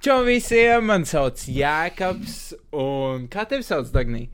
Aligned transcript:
Čau 0.00 0.22
visiem! 0.24 0.86
Man 0.88 1.02
sauc 1.04 1.42
Jēkabs, 1.52 2.54
un 2.72 3.26
kā 3.28 3.42
tevi 3.44 3.60
sauc 3.66 3.90
Dagnī? 3.92 4.30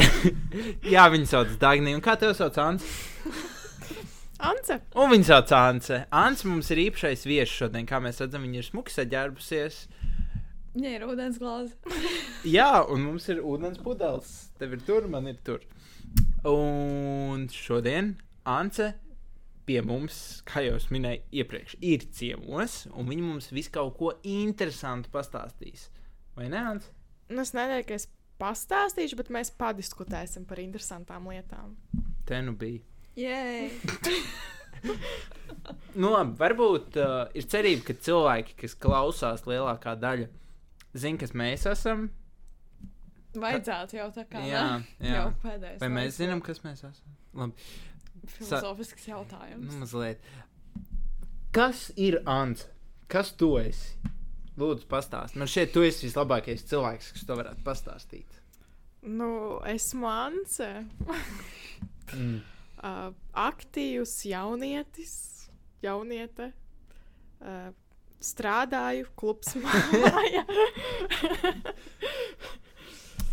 Jā, 0.94 1.02
viņa 1.12 1.28
sauc 1.28 1.50
Dagnī, 1.60 1.92
un 1.92 2.00
kā 2.00 2.14
tevi 2.16 2.32
sauc 2.38 2.56
Ants? 2.62 2.86
Ance. 4.50 4.78
Un 4.96 5.12
viņa 5.12 5.26
sauc 5.28 5.52
Ance. 5.58 5.98
Ants 6.22 6.46
mums 6.48 6.72
ir 6.72 6.80
īpašais 6.86 7.26
viesis 7.28 7.52
šodien, 7.58 7.84
kā 7.84 8.00
mēs 8.00 8.22
redzam, 8.24 8.46
viņa 8.48 8.62
ir 8.62 8.68
smuki 8.70 8.96
saģērbusies. 8.96 9.82
Viņai 10.78 10.94
ir 10.96 11.04
ūdens 11.10 11.36
glāze. 11.44 11.76
Jā, 12.56 12.70
un 12.88 13.04
mums 13.04 13.28
ir 13.28 13.44
ūdens 13.44 13.84
pudeles. 13.84 14.32
Tev 14.56 14.78
ir 14.78 14.88
tur, 14.88 15.12
man 15.12 15.28
ir 15.28 15.36
tur. 15.44 15.60
Un 16.48 17.50
šodien 17.52 18.14
Ance 18.48 18.94
pie 19.70 19.80
mums, 19.86 20.40
kā 20.48 20.64
jau 20.64 20.74
minēju 20.90 21.22
iepriekš, 21.42 21.76
ir 21.86 22.02
ciemos, 22.16 22.82
un 22.90 23.06
viņi 23.06 23.22
mums 23.22 23.50
visu 23.54 23.70
kaut 23.76 23.94
ko 24.00 24.14
interesantu 24.26 25.12
pastāstīs. 25.14 25.86
Vai 26.34 26.48
ne, 26.50 26.62
Ants? 26.72 26.88
Nu, 27.30 27.44
es 27.44 27.52
nedēļu, 27.54 27.86
ka 27.86 27.98
es 28.00 28.08
pastāstīšu, 28.40 29.18
bet 29.20 29.30
mēs 29.30 29.52
padiskutēsim 29.60 30.46
par 30.48 30.58
interesantām 30.62 31.28
lietām. 31.30 31.76
Te 32.26 32.40
nu 32.42 32.56
bija. 32.58 32.82
Nu, 35.92 36.08
labi, 36.14 36.38
varbūt 36.40 36.94
uh, 36.96 37.26
ir 37.36 37.44
cerība, 37.52 37.82
ka 37.90 37.94
cilvēki, 38.06 38.54
kas 38.62 38.72
klausās, 38.80 39.42
lielākā 39.44 39.92
daļa 40.00 40.30
zina, 40.96 41.20
kas 41.20 41.34
mēs 41.36 41.66
esam. 41.68 42.06
vajadzētu 43.36 43.98
jau 43.98 44.06
tā 44.14 44.24
kā. 44.30 44.40
Jā, 44.46 44.62
jā. 45.02 45.18
Jau 45.18 45.26
pēdējais. 45.42 45.82
Vai 45.82 45.90
mēs 45.98 46.16
zinām, 46.16 46.40
kas 46.46 46.62
mēs 46.64 46.80
esam? 46.86 47.18
Labi, 47.36 47.68
Filozofisks 48.26 49.06
nu, 49.06 49.14
jautājums. 49.14 49.74
mazliet. 49.80 50.20
Kas 51.52 51.90
ir 51.96 52.20
Ants? 52.30 52.66
Kas 53.10 53.32
tu 53.32 53.56
esi? 53.58 53.96
Lūdzu, 54.60 54.86
pastāsti. 54.90 55.38
Man 55.40 55.48
šķiet, 55.48 55.72
tu 55.72 55.82
esi 55.86 56.06
vislabākais 56.06 56.62
cilvēks, 56.68 57.12
kas 57.16 57.26
to 57.26 57.36
varētu 57.38 57.64
pastāstīt. 57.64 58.40
Nu, 59.02 59.58
esmu 59.66 60.08
Ance. 60.10 60.70
Mm. 62.14 62.40
Uh, 62.80 63.10
aktīvs 63.36 64.14
jaunietis, 64.24 65.10
jauniete. 65.84 66.46
Uh, 67.36 67.66
strādāju, 68.24 69.10
klubs 69.20 69.52
mājā. 69.60 70.46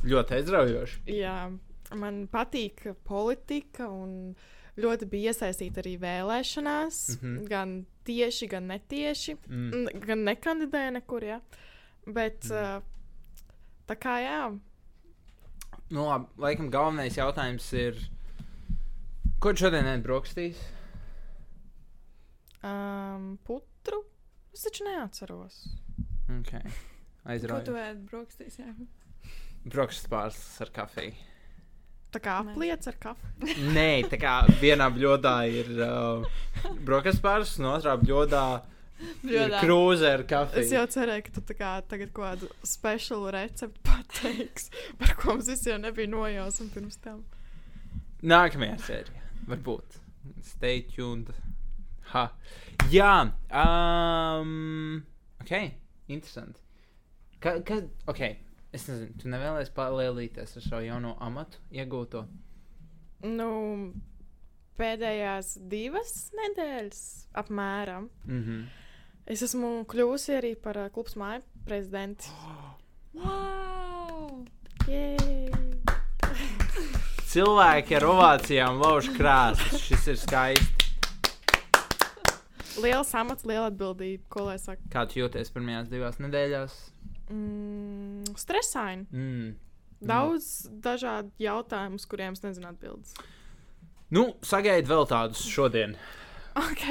Ļoti 0.07 0.35
aizraujoši. 0.41 0.99
Jā, 1.15 1.37
man 1.95 2.25
patīk 2.31 2.89
politika 3.07 3.87
un 3.87 4.35
ļoti 4.77 5.07
bija 5.09 5.31
iesaistīta 5.33 5.81
arī 5.83 5.95
vēlēšanās. 6.01 6.99
Mm. 7.21 7.21
-hmm. 7.37 7.47
Gan 7.49 7.85
tieši, 8.05 8.47
gan 8.47 8.67
netieši. 8.67 9.37
Mm. 9.47 9.87
Gan 10.05 10.23
nekandidēja 10.27 10.91
nekur, 10.99 11.23
jā. 11.23 11.39
Bet 12.07 12.43
Mm. 12.45 12.77
uh, 12.77 12.81
tā 13.87 13.95
kā 13.99 14.19
jā, 14.23 14.59
Nu, 15.89 16.03
labi, 16.03 16.25
laikam 16.37 16.69
galvenais 16.69 17.15
jautājums 17.15 17.73
ir, 17.73 17.95
ko 19.39 19.53
šodien 19.55 19.85
ēdbrokastīs? 19.87 20.57
um, 22.63 23.37
putru 23.47 24.01
es 24.53 24.63
taču 24.65 24.83
neatceros. 24.87 25.61
Okay. 26.41 26.61
Ko 26.63 26.71
tu 27.23 27.29
Aizraujoši. 27.31 27.71
ēd 27.83 28.03
brokastīs? 28.09 28.57
Jā. 28.59 28.73
Brokastis 29.67 30.09
pārslas 30.11 30.61
ar 30.65 30.71
kafiju. 30.75 31.13
Tā 32.15 32.21
kā 32.23 32.37
apliec 32.41 32.87
ar 32.87 32.95
kafiju. 33.03 33.55
Nē, 33.75 33.89
tā 34.09 34.17
kā 34.21 34.33
vienā 34.61 34.87
bļodā 34.95 35.33
ir 35.51 35.67
uh, 35.83 36.23
brokastis 36.87 37.19
pārslas, 37.21 37.57
un 37.59 37.67
otrā 37.73 37.97
bļodā 37.99 38.43
ir 38.57 39.11
Bļodā. 39.27 39.59
krūze 39.61 40.07
ar 40.15 40.23
Es 40.23 40.29
kafiju. 40.31 40.69
jau 40.73 40.85
cerēju, 40.95 41.25
ka 41.27 41.41
tu 41.49 41.57
kā 41.59 41.73
tagad 41.91 42.13
kaut 42.15 42.25
kādu 42.29 42.49
speciālu 42.65 43.33
recepti 43.35 43.83
pateiksi, 43.85 44.71
par 45.01 45.13
ko 45.19 45.35
mums 45.35 45.51
visiem 45.51 45.83
nebija 45.83 46.09
nojausma 46.09 46.69
pirms 46.73 46.97
tam. 47.03 47.19
Nākamajā 48.23 48.79
sērijā. 48.87 49.21
Varbūt. 49.51 49.99
Stay 50.47 50.81
tuned. 50.95 51.29
Ha. 52.15 52.23
Jā. 52.89 53.11
Um, 53.51 55.03
ok. 55.43 55.53
Interesanti. 56.07 56.59
Ka, 57.43 57.59
ka, 57.67 57.81
ok. 58.09 58.23
Es 58.77 58.83
nezinu, 58.85 59.15
tu 59.17 59.29
nevēlies 59.31 59.71
palielīties 59.73 60.51
ar 60.59 60.63
savu 60.67 60.85
jauno 60.85 61.15
amatu 61.23 61.57
iegūto. 61.73 62.27
Nu, 63.25 63.47
pēdējās 64.77 65.55
divas 65.71 66.11
nedēļas 66.37 66.99
apmēram. 67.41 68.11
Mhm. 68.27 68.67
Es 69.27 69.41
esmu 69.43 69.81
kļuvusi 69.89 70.37
arī 70.37 70.53
par 70.61 70.77
uh, 70.79 70.91
klubs 70.93 71.17
māju 71.19 71.41
prezidentu. 71.65 72.29
Wow! 73.17 74.43
Jej! 74.85 75.47
Cilvēki 77.31 77.95
ar 77.97 78.05
ovācijām 78.11 78.77
lauž 78.83 79.09
krāsas. 79.15 79.79
Šis 79.87 80.05
ir 80.13 80.19
skaisti. 80.21 80.91
Liels 82.83 83.09
amats, 83.17 83.47
liela 83.49 83.71
atbildība, 83.71 84.21
ko 84.29 84.45
lai 84.51 84.59
saka. 84.61 84.85
Kā 84.93 85.07
tu 85.09 85.23
jūties 85.23 85.49
pirmajās 85.55 85.89
divās 85.89 86.21
nedēļās? 86.21 86.77
Mm, 87.27 88.16
stresaini. 88.41 89.07
Mm. 89.11 89.55
Daudz 90.07 90.67
dažādu 90.83 91.31
jautājumu, 91.41 91.97
uz 91.97 92.05
kuriem 92.09 92.37
es 92.37 92.43
nezinu 92.43 92.69
atbildes. 92.69 93.15
Nu, 94.13 94.29
sagaidi 94.45 94.87
vēl 94.87 95.07
tādus 95.09 95.41
šodien. 95.49 95.97
Ok. 96.57 96.85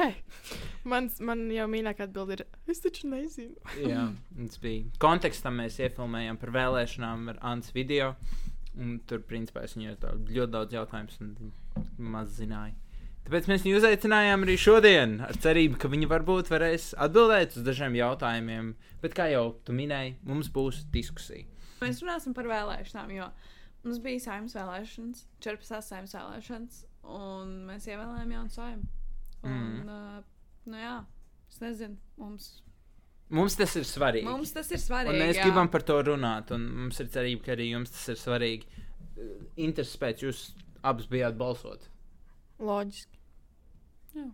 Man, 0.86 1.08
man 1.26 1.46
jau 1.50 1.66
mīļākā 1.70 2.06
atbilde 2.06 2.36
ir, 2.36 2.42
es 2.70 2.82
taču 2.84 3.08
nezinu. 3.10 3.56
Jā, 3.92 4.08
tas 4.36 4.60
bija. 4.62 4.84
Kontekstam 5.02 5.58
mēs 5.62 5.80
iefilmējām 5.82 6.38
par 6.42 6.52
vēlēšanām 6.54 7.30
ar 7.32 7.40
Ants 7.54 7.72
video. 7.74 8.12
Un 8.76 8.98
tur, 9.08 9.22
principā, 9.24 9.64
es 9.64 9.74
viņai 9.74 9.96
ļoti 9.96 10.50
daudz 10.52 10.76
jautājumu, 10.76 11.16
un 11.24 12.10
maz 12.12 12.34
zināja. 12.36 12.76
Tāpēc 13.26 13.48
mēs 13.50 13.64
viņu 13.66 13.78
uzaicinājām 13.80 14.44
arī 14.46 14.54
šodien, 14.62 15.16
ar 15.26 15.34
cerību, 15.42 15.78
ka 15.82 15.88
viņa 15.90 16.08
varbūt 16.12 16.50
varēs 16.52 16.92
atbildēt 17.02 17.56
uz 17.58 17.64
dažiem 17.66 17.96
jautājumiem. 17.98 18.68
Bet, 19.02 19.16
kā 19.18 19.26
jau 19.32 19.48
tu 19.66 19.74
minēji, 19.74 20.14
mums 20.26 20.46
būs 20.54 20.84
diskusija. 20.94 21.42
Mēs 21.82 21.98
runāsim 22.04 22.34
par 22.36 22.46
vēlēšanām, 22.48 23.10
jo 23.16 23.26
mums 23.84 23.98
bija 24.04 24.22
saimnes 24.28 24.54
vēlēšanas, 24.56 25.24
14. 25.42 25.80
saimnes 25.88 26.14
vēlēšanas, 26.14 26.78
un 27.16 27.50
mēs 27.72 27.88
ievēlējām 27.90 28.36
jaunu 28.38 28.54
saimu. 28.54 28.86
Un, 29.42 29.50
Mm. 29.56 29.90
uh, 29.90 30.22
nu 30.72 30.78
jā, 30.80 30.94
es 31.50 31.60
nezinu, 31.62 31.98
mums, 32.18 32.46
Mums 33.30 33.56
tas 33.58 33.74
ir 33.76 33.82
svarīgi. 33.86 34.24
mums 34.26 34.52
tas 34.54 34.70
ir 34.70 34.78
svarīgi. 34.78 35.12
un 35.18 35.20
mēs 35.26 35.36
jā. 35.36 35.44
gribam 35.48 35.68
par 35.68 35.82
to 35.82 35.98
runāt, 36.06 36.50
un 36.54 36.62
mums 36.86 36.98
ir 37.02 37.06
cerība, 37.10 37.42
ka 37.44 37.52
arī 37.56 37.68
jums 37.72 37.90
tas 37.90 38.08
ir 38.14 38.18
svarīgi. 38.22 38.64
Intereses 39.56 39.96
pēc 39.98 40.22
jūs 40.22 40.40
abas 40.86 41.06
bijāt 41.10 41.36
balsot. 41.38 41.88
Loģiski. 42.58 43.15
Jā. 44.16 44.26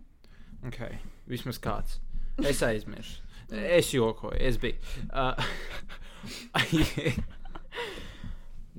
Okay. 0.69 0.97
Vismaz 1.27 1.59
kāds. 1.59 1.99
Es 2.43 2.63
aizmirsu. 2.65 3.19
Es 3.53 3.91
jokoju, 3.93 4.37
es 4.39 4.55
biju. 4.57 4.79
Uh, 5.13 5.35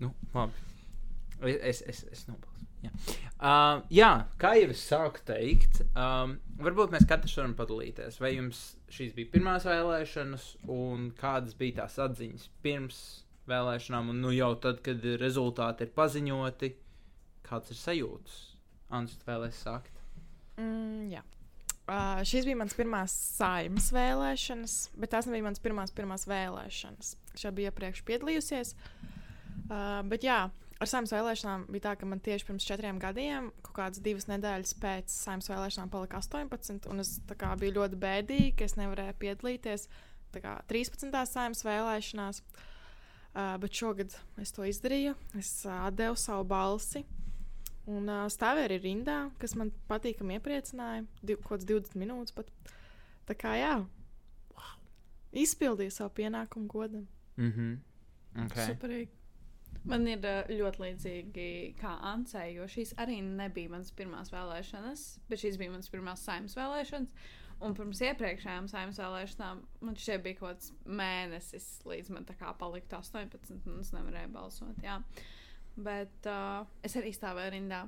nu, 0.01 0.09
labi. 0.35 0.53
Es, 1.45 1.83
es, 1.87 2.01
es 2.11 2.25
nobalsoju. 2.27 2.67
Jā. 2.83 2.91
Uh, 3.35 3.85
jā, 3.93 4.09
kā 4.41 4.55
jau 4.59 4.71
es 4.73 4.83
sāku 4.89 5.23
teikt, 5.29 5.83
um, 5.93 6.39
varbūt 6.65 6.97
mēs 6.97 7.07
katrs 7.09 7.37
varam 7.39 7.55
padalīties. 7.59 8.19
Vai 8.25 8.33
jums 8.35 8.65
šīs 8.93 9.15
bija 9.15 9.31
pirmās 9.37 9.69
vēlēšanas, 9.69 10.49
un 10.73 11.11
kādas 11.21 11.55
bija 11.61 11.83
tās 11.83 12.01
atziņas 12.09 12.49
pirms 12.65 13.01
vēlēšanām, 13.51 14.11
un 14.11 14.23
nu 14.25 14.35
jau 14.35 14.55
tad, 14.65 14.81
kad 14.87 15.05
rezultāti 15.21 15.87
ir 15.87 15.95
paziņoti, 15.95 16.73
kāds 17.47 17.71
ir 17.71 17.81
sajūtas? 17.85 18.41
Ants, 18.95 19.21
tu 19.21 19.31
vēlēsi 19.31 19.63
sākt? 19.69 19.94
Mm, 20.61 21.09
jā. 21.13 21.23
Uh, 21.85 22.23
šīs 22.25 22.47
bija 22.49 22.57
mans 22.57 22.73
pirmās 22.77 23.13
saimnes 23.37 23.91
vēlēšanas, 23.93 24.75
bet 24.97 25.11
tās 25.13 25.27
nebija 25.29 25.45
mans 25.45 25.61
pirmās, 25.61 25.93
pirmās 25.93 26.25
vēlēšanas. 26.31 27.11
Jau 27.43 27.51
biju 27.53 27.69
iepriekš 27.69 28.01
piedalījusies. 28.09 28.73
Uh, 29.69 30.01
bet 30.09 30.25
jā, 30.25 30.39
ar 30.81 30.89
saimnes 30.89 31.13
vēlēšanām 31.13 31.67
bija 31.75 31.91
tā, 31.91 31.93
ka 32.01 32.09
man 32.09 32.23
tieši 32.25 32.49
pirms 32.49 32.65
četriem 32.71 33.01
gadiem, 33.03 33.51
kaut 33.67 33.77
kādas 33.77 34.01
divas 34.05 34.31
nedēļas 34.31 34.73
pēc 34.81 35.13
saimnes 35.13 35.51
vēlēšanām, 35.53 35.93
palika 35.93 36.23
18. 36.23 36.89
Un 36.89 37.05
es 37.05 37.19
kā, 37.37 37.53
biju 37.61 37.77
ļoti 37.83 38.01
bēdīga, 38.01 38.55
ka 38.63 38.69
es 38.71 38.79
nevarēju 38.81 39.19
piedalīties 39.21 39.89
kā, 40.41 40.57
13. 40.73 41.13
saimnes 41.31 41.67
vēlēšanās. 41.69 42.41
Uh, 43.35 43.57
bet 43.59 43.75
šogad 43.75 44.15
es 44.39 44.55
to 44.55 44.65
izdarīju. 44.65 45.17
Es 45.37 45.51
uh, 45.67 45.89
devu 45.93 46.17
savu 46.17 46.47
balsi. 46.49 47.03
Un 47.91 48.09
uh, 48.09 48.25
stāvēja 48.33 48.71
arī 48.71 48.79
rindā, 48.81 49.19
kas 49.41 49.57
man 49.61 49.73
patīkami 49.91 50.39
iepriecināja. 50.39 51.05
Div, 51.21 51.43
kaut 51.43 51.59
kāds 51.59 51.69
20 51.69 52.01
minūtes 52.01 52.37
pat. 52.37 52.49
Tā 53.29 53.37
kā 53.37 53.55
jā, 53.57 53.75
izpildīju 55.35 55.93
savu 55.93 56.15
pienākumu 56.21 56.71
godam. 56.71 57.07
Mhm. 57.37 57.77
Okay. 58.47 58.73
Superīgi. 58.73 59.13
Man 59.85 60.07
ir 60.09 60.25
uh, 60.25 60.49
ļoti 60.49 60.81
līdzīgi 60.81 61.47
kā 61.77 61.93
Ancei, 62.09 62.55
jo 62.57 62.67
šīs 62.71 62.95
arī 63.03 63.19
nebija 63.25 63.73
manas 63.73 63.93
pirmās 63.95 64.31
vēlēšanas, 64.33 65.03
bet 65.29 65.43
šīs 65.43 65.59
bija 65.61 65.75
manas 65.75 65.91
pirmās 65.93 66.25
saimnes 66.25 66.57
vēlēšanas. 66.57 67.33
Un 67.65 67.75
pirms 67.77 68.01
iepriekšējām 68.03 68.67
saimnes 68.71 68.99
vēlēšanām 68.99 69.61
man 69.87 69.99
šeit 70.01 70.25
bija 70.25 70.41
kaut 70.41 70.57
kāds 70.57 70.73
mēnesis, 70.85 71.69
līdz 71.87 72.11
man 72.17 72.27
tā 72.27 72.35
kā 72.39 72.51
paliktu 72.59 72.97
18, 72.99 73.69
un 73.71 73.83
es 73.85 73.93
nevarēju 73.95 74.33
balsot. 74.35 74.81
Jā. 74.83 74.99
Bet 75.77 76.29
uh, 76.31 76.65
es 76.87 76.95
arī 76.99 77.11
stāvēju 77.15 77.55
rindā, 77.57 77.85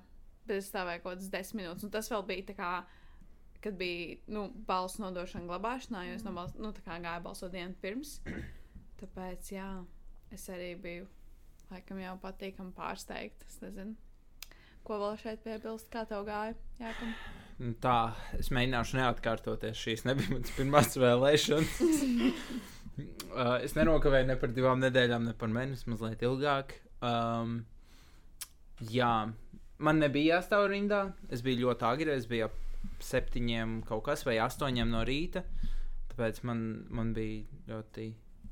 bet 0.46 0.58
es 0.58 0.70
stāvēju 0.72 1.04
kaut 1.04 1.12
kādas 1.14 1.30
desmit 1.30 1.62
minūtes, 1.62 1.86
un 1.86 1.92
tas 1.94 2.10
vēl 2.12 2.24
bija 2.26 2.46
tā 2.50 2.56
kā. 2.58 2.70
Kad 3.64 3.78
bija 3.80 4.18
nu, 4.30 4.44
balsu 4.68 5.00
nodošana 5.02 5.48
glabāšanā, 5.48 6.04
jo 6.06 6.16
es 6.18 6.24
nobals, 6.26 6.52
nu, 6.60 6.70
tā 6.76 6.82
kā 6.84 6.98
gāju 7.02 7.22
balsot 7.24 7.54
dienu 7.54 7.74
pirms. 7.82 8.18
Tāpēc, 9.00 9.48
jā, 9.56 9.70
es 10.34 10.44
arī 10.52 10.74
biju 10.78 11.06
laikam 11.72 11.98
jau 12.02 12.14
patīkami 12.22 12.74
pārsteigta. 12.76 13.48
Es 13.48 13.58
nezinu, 13.64 13.96
ko 14.86 15.00
vēl 15.02 15.18
šeit 15.22 15.42
piebilst, 15.46 15.88
kā 15.90 16.04
tev 16.08 16.26
gāja. 16.28 16.54
Jākam. 16.82 17.14
Nu, 17.56 17.72
Tā, 17.82 18.12
es 18.36 18.52
mēģināšu 18.52 18.98
neatkārtoties. 19.00 19.80
Šīs 19.80 20.04
nebija 20.06 20.34
manas 20.34 20.52
pirmās 20.58 20.98
vēlēšanas. 21.00 21.78
uh, 23.32 23.56
es 23.64 23.74
nenokavēju 23.78 24.28
ne 24.28 24.36
par 24.40 24.52
divām 24.52 24.84
nedēļām, 24.84 25.30
ne 25.30 25.34
par 25.38 25.50
mēnesi, 25.52 25.88
mazliet 25.90 26.22
ilgāk. 26.28 26.76
Um, 27.00 27.62
jā, 28.80 29.14
man 29.78 30.00
nebija 30.02 30.36
jāstāv 30.38 30.68
rindā. 30.72 31.02
Es 31.32 31.42
biju 31.44 31.66
ļoti 31.66 31.88
agri. 31.88 32.14
Es 32.14 32.28
biju 32.30 32.48
ap 32.48 32.62
septiņiem 33.02 33.80
kaut 33.88 34.04
kas 34.06 34.24
vai 34.26 34.38
astoņiem 34.42 34.92
no 34.92 35.02
rīta. 35.06 35.42
Tāpēc 36.12 36.42
man, 36.48 36.62
man 36.94 37.12
bija 37.16 37.44
ļoti 37.70 38.06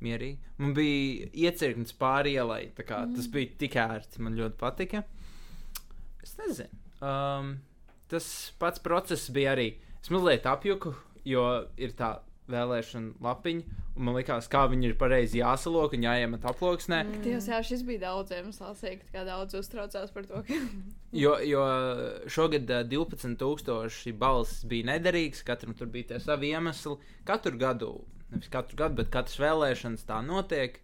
mierīgi. 0.05 0.55
Man 0.61 0.75
bija 0.77 1.31
iecirknis 1.47 1.95
pāri 1.99 2.35
ielai. 2.39 2.67
kā 2.77 3.05
Tas 3.15 3.29
bija 3.33 3.55
tik 3.61 3.79
ērti. 3.81 4.23
Man 4.25 4.37
ļoti 4.39 4.61
patika. 4.61 5.05
Es 6.25 6.37
nezinu. 6.41 6.83
Um, 7.05 7.57
tas 8.09 8.27
pats 8.61 8.83
process 8.85 9.31
bija 9.35 9.55
arī. 9.57 9.73
Es 10.03 10.13
mazliet 10.13 10.47
apjuku, 10.49 10.93
jo 11.25 11.45
ir 11.81 11.95
tā 11.97 12.19
vēlēšana 12.51 13.25
lapiņa. 13.25 13.81
Un 13.95 14.09
man 14.09 14.17
liekas, 14.19 14.49
kā 14.51 14.65
viņi 14.71 14.89
ir 14.91 14.97
pareizi 14.99 15.39
jāsalok 15.39 15.95
un 15.95 16.05
jāiemet 16.05 16.45
aploksnē. 16.51 17.01
Mm. 17.07 17.21
Dievs, 17.25 17.49
jā, 17.51 17.61
šis 17.65 17.85
bija 17.87 18.09
daudziem. 18.09 18.49
Es 18.51 18.59
lasīju, 18.63 19.05
ka 19.15 19.23
daudz 19.29 19.55
uztraucās 19.59 20.13
par 20.15 20.27
to, 20.31 20.43
ka 20.49 20.59
Jo, 21.25 21.37
jo 21.47 21.63
šogad 22.35 22.71
ā, 22.75 22.83
12,000 22.91 24.17
balsis 24.19 24.65
bija 24.69 24.91
nederīgs. 24.91 25.45
Katram 25.47 25.77
tur 25.79 25.93
bija 25.95 26.13
tie 26.13 26.23
savi 26.25 26.51
iemesli. 26.51 26.97
Katru 27.29 27.55
gadu, 27.61 27.93
nevis 28.33 28.51
katru 28.53 28.81
gadu, 28.83 28.99
bet 29.03 29.13
katras 29.15 29.39
vēlēšanas 29.41 30.09
tā 30.09 30.19
notiek. 30.27 30.81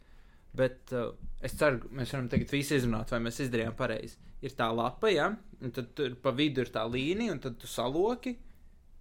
Bet 0.57 0.95
uh, 0.95 1.13
es 1.47 1.55
ceru, 1.59 1.83
ka 1.83 1.91
mēs 1.95 2.15
varam 2.15 2.31
tagad 2.31 2.51
visi 2.51 2.79
izrunāt, 2.79 3.11
vai 3.13 3.21
mēs 3.27 3.43
izdarījām 3.45 3.75
pareizi. 3.79 4.19
Ir 4.43 4.55
tā 4.57 4.71
lapa, 4.73 5.11
ja, 5.13 5.29
un 5.61 5.75
tad 5.75 5.93
tur 5.99 6.15
pa 6.23 6.33
vidu 6.35 6.65
ir 6.65 6.71
tā 6.73 6.87
līnija, 6.89 7.35
un 7.35 7.43
tad 7.43 7.59
tu 7.61 7.69
saloki. 7.71 8.37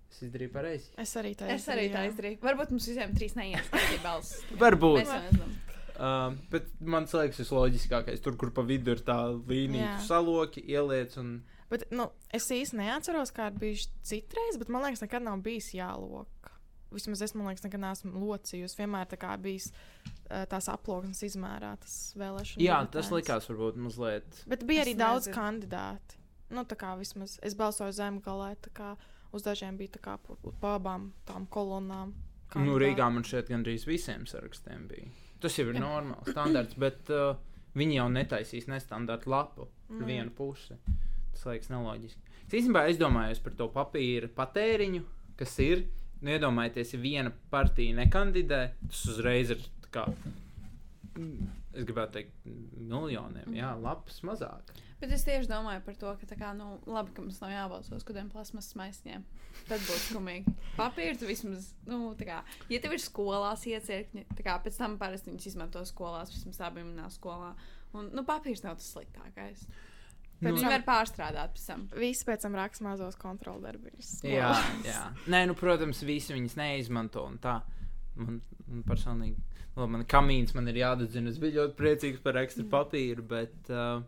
Es 0.10 0.22
izdarīju 0.26 0.52
pareizi. 0.54 0.90
Es 1.00 1.16
arī 1.20 1.36
tā 1.38 1.50
es 1.54 1.68
arī 1.70 1.88
tā 1.94 2.08
izdarīju. 2.10 2.42
Varbūt 2.44 2.74
mums 2.74 2.88
visiem 2.90 3.14
trīs 3.16 3.36
neiestāja 3.38 4.00
balss. 4.08 4.40
Varbūt. 4.60 5.10
Uh, 6.00 6.32
bet 6.52 6.70
man 6.80 7.06
liekas, 7.12 7.42
tas 7.42 7.50
loģiskākais. 7.52 8.22
Tur, 8.24 8.38
kur 8.40 8.54
pa 8.56 8.64
vidu 8.64 8.94
ir 8.96 9.02
tā 9.06 9.18
līnija, 9.36 9.98
tu 10.00 10.08
saloki, 10.08 10.64
ieliec 10.72 11.18
un. 11.20 11.34
Bet, 11.70 11.86
nu, 11.94 12.08
es 12.34 12.48
īsti 12.56 12.80
neatceros, 12.80 13.34
kā 13.36 13.50
ir 13.52 13.58
bijis 13.62 13.90
citreiz, 14.08 14.58
bet 14.58 14.72
man 14.74 14.86
liekas, 14.88 15.04
nekad 15.04 15.26
nav 15.28 15.44
bijis 15.46 15.74
jālok. 15.76 16.50
Vismaz 16.90 17.22
es, 17.22 17.36
man 17.38 17.52
liekas, 17.52 17.66
nekad 17.68 17.84
neesmu 17.84 18.24
locījusi. 18.24 18.80
Vienmēr 18.80 19.12
tā 19.12 19.20
kā 19.22 19.36
bijis 19.38 19.68
uh, 19.76 20.48
tās 20.50 20.72
aploksnes 20.72 21.22
izmērātas 21.28 21.98
vēlēšana. 22.18 22.64
Jā, 22.64 22.80
biļetēns. 22.80 22.96
tas 22.96 23.12
likās 23.14 23.50
varbūt 23.52 23.78
mazliet. 23.84 24.42
Bet 24.50 24.66
bija 24.66 24.82
Es 24.82 24.88
arī 24.88 24.96
daudz 24.98 25.28
nezinu. 25.28 25.38
kandidāti. 25.38 26.18
Nu, 26.50 26.64
tā 26.66 26.80
kā 26.80 26.96
vismaz 26.98 27.36
es 27.46 27.54
balsoju 27.60 27.94
kā 28.74 28.96
uz 29.34 29.44
dažiem 29.46 29.78
bija 29.78 29.96
tā 29.98 30.02
kā 30.04 30.18
pa, 30.18 30.76
abām 30.76 31.12
tām 31.26 31.46
kolonnām. 31.52 32.14
Nu. 32.56 32.78
Rīgā 32.81 33.12
man 33.14 33.24
šeit 33.24 33.50
gandrīz 33.52 33.84
visiem 33.86 34.26
sarakstiem 34.26 34.88
bija. 34.90 35.10
Tas 35.40 35.54
jau 35.60 35.68
ir 35.70 35.76
Jā. 35.78 35.84
normāls 35.84 36.31
standarts, 36.34 36.74
bet 36.81 37.10
uh, 37.14 37.36
viņi 37.78 38.00
jau 38.00 38.08
netaisīs 38.10 38.68
nestandarta 38.72 39.30
lapu 39.30 39.68
Mm. 39.90 40.04
vienu 40.06 40.30
pusi. 40.38 40.76
Tas 41.34 41.46
liekas 41.50 41.70
neloģiski. 41.72 42.20
Es 42.46 42.54
īstenībā 42.60 42.84
aizdomājos 42.86 43.40
par 43.42 43.54
to 43.58 43.66
papīra 43.74 44.28
patēriņu, 44.30 45.00
kas 45.40 45.56
ir. 45.66 45.82
Nu, 46.22 46.30
iedomājieties, 46.30 46.92
ja 46.94 47.00
viena 47.02 47.32
partija 47.50 47.96
nekandidē, 47.98 48.60
tas 48.86 49.00
uzreiz 49.10 49.50
ir 49.56 49.64
tā 49.88 49.90
kā. 49.96 50.04
mm, 51.16 51.48
Es 51.74 51.86
gribētu 51.86 52.12
teikt, 52.20 52.32
miljoniem, 52.78 53.54
jā, 53.56 53.72
lapas 53.82 54.22
mazāk. 54.25 54.70
Bet 55.00 55.13
es 55.16 55.24
tieši 55.24 55.48
domāju 55.48 55.81
par 55.86 55.96
to, 56.00 56.13
ka, 56.19 56.28
tā 56.28 56.36
kā, 56.40 56.51
nu, 56.57 56.74
labi, 56.90 57.13
ka 57.16 57.24
mums 57.24 57.40
nav 57.40 57.54
jābalso 57.54 57.96
uz 57.96 58.06
kādiem 58.07 58.28
plasmas 58.31 58.72
maisiņiem. 58.75 59.24
Tad 59.69 59.84
būs 59.86 60.10
skumīgi. 60.10 60.56
Papīrs 60.75 61.24
vismaz, 61.24 61.69
nu, 61.88 62.01
tā 62.19 62.28
kā, 62.28 62.40
ja 62.72 62.81
tev 62.84 62.98
ir 62.98 63.04
skolās 63.04 63.63
iecirkņi, 63.69 64.25
tā 64.36 64.46
kā 64.46 64.57
pēc 64.63 64.80
tam 64.81 64.98
parasti 65.00 65.31
viņus 65.31 65.48
izmanto 65.54 65.86
skolās, 65.88 66.34
vismaz 66.36 66.60
bija 66.75 66.88
manā 66.88 67.07
skolā. 67.13 67.54
Un, 67.96 68.12
nu, 68.13 68.25
papīrs 68.28 68.66
nav 68.66 68.78
tas 68.81 68.92
sliktākais. 68.92 69.63
Nu, 70.40 70.50
Bet 70.50 70.56
viņi 70.56 70.72
var 70.72 70.86
pārstrādāt 70.88 71.56
pēc 71.56 71.66
tam. 71.68 71.88
Visi 72.00 72.28
pēc 72.28 72.46
tam 72.46 72.54
raksta 72.56 72.86
mazos 72.86 73.18
kontroldarbiņus. 73.19 74.13
Jā, 74.28 74.54
jā. 74.88 75.01
Nē, 75.31 75.46
nu, 75.50 75.56
protams, 75.60 76.00
visi 76.07 76.36
viņas 76.36 76.56
neizmanto. 76.60 77.25
un 77.28 77.40
Tā 77.44 77.57
man, 78.19 78.40
man 78.68 78.86
personīgi, 78.88 79.40
nu, 79.75 79.88
man 79.96 80.06
kamīns 80.10 80.56
man 80.57 80.69
ir 80.72 80.80
jādadzina. 80.81 81.31
Es 81.31 81.40
biju 81.42 81.62
ļoti 81.62 81.78
priecīgs 81.80 82.24
par 82.24 82.40
ekstra 82.42 82.66
papīru, 82.72 83.25
bet 83.34 83.72
uh, 83.74 84.01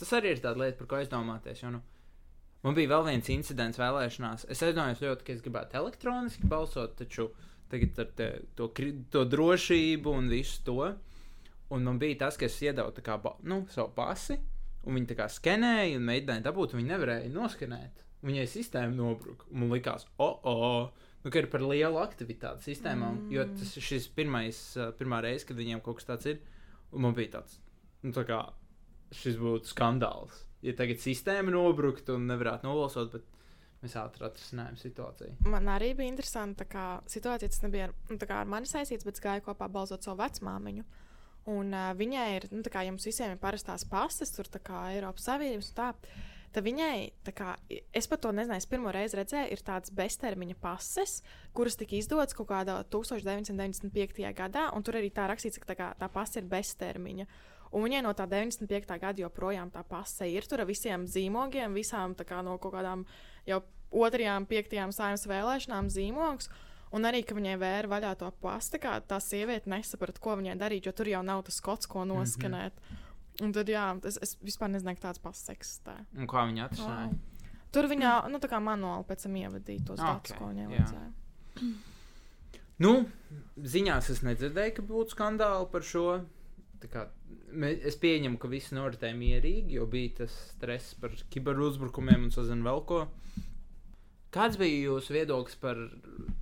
tas 0.00 0.12
arī 0.16 0.34
ir 0.34 0.42
tāda 0.42 0.64
lieta, 0.64 0.78
par 0.80 0.88
ko 0.90 0.98
aizdomāties. 1.00 1.62
Jo, 1.62 1.72
nu, 1.74 1.82
man 2.64 2.76
bija 2.76 2.92
vēl 2.94 3.06
viens 3.10 3.30
incidents 3.32 3.80
vēlēšanās. 3.80 4.48
Es 4.52 4.64
aizdomājos 4.66 5.04
ļoti, 5.04 5.26
ka 5.26 5.36
es 5.36 5.44
gribētu 5.44 5.80
elektroniski 5.80 6.50
balsot, 6.50 6.96
taču 6.98 7.30
tagad 7.70 8.02
ar 8.02 8.12
te, 8.18 8.28
to, 8.58 8.70
to 9.12 9.24
drošību 9.30 10.14
un 10.16 10.30
visu 10.32 10.64
to. 10.66 10.80
Un 11.70 11.86
man 11.86 12.00
bija 12.02 12.24
tas, 12.24 12.38
ka 12.38 12.48
es 12.48 12.56
iedevu 12.64 13.04
kā, 13.06 13.20
nu, 13.46 13.62
savu 13.70 13.92
pasi, 13.94 14.40
un 14.82 14.96
viņi 14.98 15.12
tā 15.12 15.16
kā 15.20 15.28
skenēja 15.30 16.00
un 16.00 16.08
mēģināja 16.08 16.48
dabūt, 16.48 16.74
un 16.74 16.82
viņi 16.82 16.90
nevarēja 16.90 17.30
noskenēt. 17.34 18.06
Viņai 18.26 18.46
sistēma 18.50 18.92
nobruka. 18.92 19.46
Man 19.54 19.70
liekas, 19.72 20.04
oh, 20.20 20.40
oh, 20.44 21.06
nu, 21.22 21.30
ka 21.30 21.40
ir 21.40 21.48
par 21.52 21.62
lielu 21.64 22.00
aktivitāti 22.02 22.72
sistēmām. 22.72 23.22
Mm. 23.22 23.30
Jo 23.32 23.46
tas 23.54 23.76
ir 23.78 23.86
šis 23.86 24.10
pirmais, 24.16 24.58
pirmā 24.98 25.22
reize, 25.24 25.46
kad 25.48 25.60
viņiem 25.60 25.80
kaut 25.84 26.00
kas 26.00 26.10
tāds 26.10 26.28
ir. 26.34 26.42
Un 26.90 27.06
man 27.06 27.14
bija 27.16 27.36
tāds, 27.38 27.60
nu, 28.02 28.12
tā 28.16 28.26
kā 28.28 28.42
šis 29.14 29.38
būtu 29.40 29.70
skandāls. 29.72 30.44
Ja 30.64 30.74
tagad 30.76 31.00
sistēma 31.00 31.52
nobruktu 31.54 32.18
un 32.18 32.26
nevarētu 32.28 32.68
nobalsot, 32.68 33.14
bet 33.14 33.40
mēs 33.80 33.96
ātri 33.96 34.26
atrisinājām 34.28 34.76
situāciju. 34.80 35.36
Man 35.48 35.70
arī 35.72 35.94
bija 35.96 36.12
interesanti, 36.12 36.66
kā 36.68 36.86
situācija 37.08 37.52
tas 37.52 37.62
nebija 37.64 37.88
ar, 37.88 37.94
nu, 38.10 38.18
ar 38.36 38.50
mani 38.50 38.68
saistīts, 38.68 39.06
bet 39.08 39.16
es 39.16 39.24
gāju 39.24 39.46
kopā 39.46 39.70
balsot 39.72 40.04
savu 40.04 40.20
vecmāmiņu. 40.20 40.84
Un 41.50 41.72
uh, 41.72 41.92
viņai 41.96 42.26
ir, 42.36 42.50
nu, 42.52 42.60
tā 42.66 42.72
kā 42.74 42.84
jums 42.84 43.06
visiem 43.08 43.32
ir 43.32 43.40
parastās 43.40 43.86
pasas, 43.88 44.32
tur 44.34 44.50
tā 44.52 44.60
kā 44.62 44.90
Eiropas 44.92 45.24
Savienības 45.30 45.72
un 45.72 45.78
tā. 45.78 45.94
Tad 46.50 46.64
viņai, 46.66 46.94
kā, 47.30 47.52
es 47.94 48.08
pat 48.10 48.24
to 48.24 48.32
nezināju, 48.34 48.64
es 48.64 48.66
pirmo 48.66 48.90
reizi 48.90 49.20
redzēju, 49.20 49.52
ir 49.54 49.60
tādas 49.62 49.92
beztermiņa 49.94 50.56
pases, 50.58 51.20
kuras 51.54 51.78
tika 51.78 51.94
izdotas 51.94 52.34
kaut 52.34 52.48
kādā 52.50 52.80
1995. 52.90 54.24
gadā, 54.34 54.64
un 54.74 54.82
tur 54.82 54.98
arī 54.98 55.12
tā 55.14 55.28
rakstīts, 55.30 55.62
ka 55.62 55.70
tā, 55.70 55.76
kā, 55.78 55.92
tā 56.00 56.10
pasta 56.10 56.42
ir 56.42 56.50
beztermiņa. 56.50 57.28
Un 57.70 57.84
viņai 57.86 58.02
no 58.02 58.14
tā 58.18 58.26
95. 58.26 58.96
gada 58.98 59.22
joprojām 59.22 59.70
tā 59.70 59.84
pase 59.86 60.26
ir 60.26 60.46
tur 60.50 60.64
ar 60.64 60.66
visiem 60.66 61.06
zīmogiem, 61.06 61.76
visām 61.76 62.16
tā 62.18 62.26
kā 62.26 62.40
no 62.42 62.56
kaut 62.58 62.74
kādām 62.74 63.04
jau 63.46 63.60
otrajām, 63.90 64.46
piektajām 64.50 64.94
saimnes 64.94 65.28
vēlēšanām 65.30 65.90
zīmogs. 65.90 66.50
Un 66.90 67.06
arī, 67.06 67.22
ka 67.22 67.36
viņai 67.38 67.54
vēra 67.60 67.90
vaļā 67.90 68.16
to 68.18 68.30
pastu, 68.42 68.80
kā 68.82 68.96
tā 69.06 69.20
sieviete 69.22 69.70
nesaprata, 69.70 70.18
ko 70.18 70.34
viņai 70.40 70.56
darīt, 70.58 70.88
jo 70.88 70.92
tur 70.92 71.06
jau 71.06 71.22
nav 71.22 71.44
tas 71.46 71.60
kods, 71.62 71.86
ko 71.86 72.02
noskanēt. 72.04 72.74
Mm 72.74 72.96
-hmm. 72.96 73.06
Un 73.40 73.52
tad, 73.52 73.68
jā, 73.68 73.84
es, 74.04 74.18
es 74.20 74.36
vispār 74.44 74.68
nezināju, 74.72 74.98
ka 74.98 75.08
tāds 75.08 75.22
pasts 75.22 75.48
eksistē. 75.52 75.94
Un 76.18 76.26
kā 76.26 76.42
viņi 76.48 76.64
atrisināja? 76.64 77.12
Tur 77.70 77.86
viņa, 77.86 78.10
nu, 78.32 78.40
tā 78.42 78.50
kā 78.50 78.58
manuāli 78.58 79.06
pēc 79.06 79.22
tam 79.22 79.36
ievadīja 79.36 79.86
tos 79.86 80.00
Ok, 80.00 80.06
datus, 80.06 80.34
ko 80.38 80.50
viņai 80.50 80.66
jā. 80.66 80.70
vajadzēja. 80.72 81.70
Nu, 82.80 82.92
ziņās 83.74 84.10
es 84.10 84.22
nedzirdēju, 84.26 84.74
ka 84.76 84.82
būtu 84.82 85.14
skandāli 85.14 85.70
par 85.72 85.86
šo. 85.86 86.04
Tā 86.80 86.88
Kā, 86.88 87.06
es 87.70 87.96
pieņemu, 88.00 88.38
ka 88.40 88.50
viss 88.50 88.74
noritēja 88.74 89.16
mierīgi, 89.18 89.76
jo 89.78 89.86
bija 89.90 90.22
tas 90.22 90.34
stress 90.54 90.96
par 91.00 91.14
kiberuzbrukumiem 91.32 92.28
un 92.28 92.34
sazinu 92.34 92.66
vēl 92.66 92.82
ko. 92.88 93.04
Kāds 94.30 94.58
bija 94.60 94.84
jūsu 94.86 95.16
viedoklis 95.16 95.56
par 95.58 95.78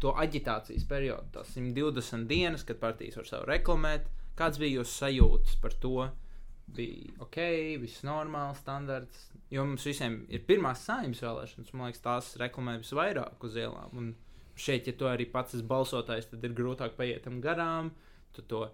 to 0.03 0.13
aģitācijas 0.21 0.85
periodu, 0.89 1.31
tās 1.39 1.55
120 1.57 2.27
dienas, 2.29 2.65
kad 2.69 2.81
partijas 2.83 3.17
var 3.17 3.29
sev 3.31 3.47
reklamēt? 3.49 4.11
Kāds 4.37 4.61
bija 4.61 4.83
jūsu 4.83 5.05
sajūtas 5.07 5.57
par 5.63 5.77
to? 5.83 6.09
Bija 6.77 7.15
ok, 7.25 7.39
viss 7.81 8.05
normāli, 8.05 8.59
standarts. 8.61 9.31
Jo 9.49 9.65
mums 9.65 9.87
visiem 9.89 10.21
ir 10.29 10.45
pirmās 10.45 10.83
saimnes 10.85 11.23
vēlēšanas, 11.25 11.73
man 11.73 11.89
liekas, 11.89 12.05
tās 12.05 12.35
reklamē 12.43 12.77
visvairāk 12.83 13.49
uz 13.49 13.57
ielām. 13.57 13.97
Un 13.97 14.11
šeit, 14.59 14.91
ja 14.91 14.93
tu 14.99 15.09
arī 15.09 15.25
pats 15.33 15.57
esi 15.57 15.65
balsotājs, 15.65 16.29
tad 16.29 16.45
ir 16.45 16.53
grūtāk 16.59 16.93
paiet 16.99 17.25
tam 17.25 17.41
garām. 17.41 17.89
Tu 18.37 18.45
to 18.51 18.67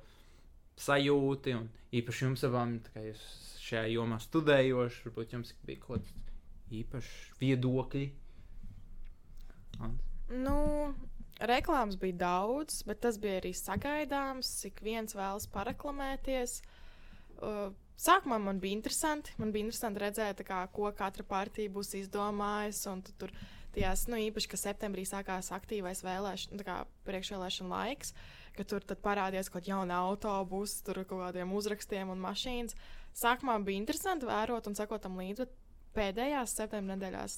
sajūti, 0.80 1.54
un 1.58 1.68
īpaši 1.94 2.26
jums 2.26 2.44
abām, 2.48 2.78
kā 2.92 3.04
jūs 3.08 3.24
šajā 3.64 3.86
jomā 3.94 4.18
studējoši, 4.22 5.02
varbūt 5.06 5.36
jums 5.36 5.54
bija 5.66 5.82
kaut 5.82 6.02
kāds 6.04 6.14
īpašs 6.74 7.38
viedokļi. 7.40 8.04
Ants? 9.84 10.10
Nu, 10.32 10.58
reklāmas 11.44 11.98
bija 12.00 12.16
daudz, 12.24 12.82
bet 12.88 13.02
tas 13.04 13.18
bija 13.20 13.40
arī 13.42 13.52
sagaidāms. 13.56 14.50
Ik 14.68 14.80
viens 14.84 15.16
vēlas 15.16 15.46
paraklamēties. 15.52 16.60
Uh, 17.34 17.74
sākumā 18.00 18.38
man 18.42 18.60
bija 18.62 18.78
interesanti. 18.78 19.34
Man 19.40 19.52
bija 19.54 19.68
interesanti 19.68 20.02
redzēt, 20.02 20.44
kā, 20.48 20.64
ko 20.72 20.90
katra 20.96 21.26
partija 21.28 21.72
būs 21.72 21.94
izdomājusi. 22.00 22.86
un 22.92 23.04
tu 23.04 23.16
Tur 23.20 23.34
tajās, 23.74 24.06
nu, 24.08 24.20
īpaši, 24.30 24.50
ka 24.50 24.60
septembrī 24.60 25.04
sākās 25.08 25.50
aktīvais 25.54 26.04
vēlēšana, 26.06 26.58
nu, 26.58 26.66
kā 26.66 26.80
priekšvēlēšana 27.08 27.70
laiks, 27.72 28.14
ka 28.56 28.66
tur 28.68 28.84
tad 28.86 29.00
parādījās 29.04 29.50
kaut 29.50 29.62
kāda 29.62 29.72
jauna 29.72 30.02
autobusa, 30.08 30.82
tur 30.86 31.02
kaut 31.04 31.22
kādiem 31.26 31.52
uzrakstiem 31.56 32.12
un 32.12 32.22
mašīnas. 32.22 32.76
Sākumā 33.14 33.58
bija 33.66 33.80
interesanti 33.80 34.28
vērot 34.28 34.70
un 34.70 34.78
sekot 34.78 35.02
tam 35.04 35.18
līdzi, 35.20 35.44
bet 35.44 35.58
pēdējās 35.94 36.56
septembra 36.58 36.96
nedēļās 36.96 37.36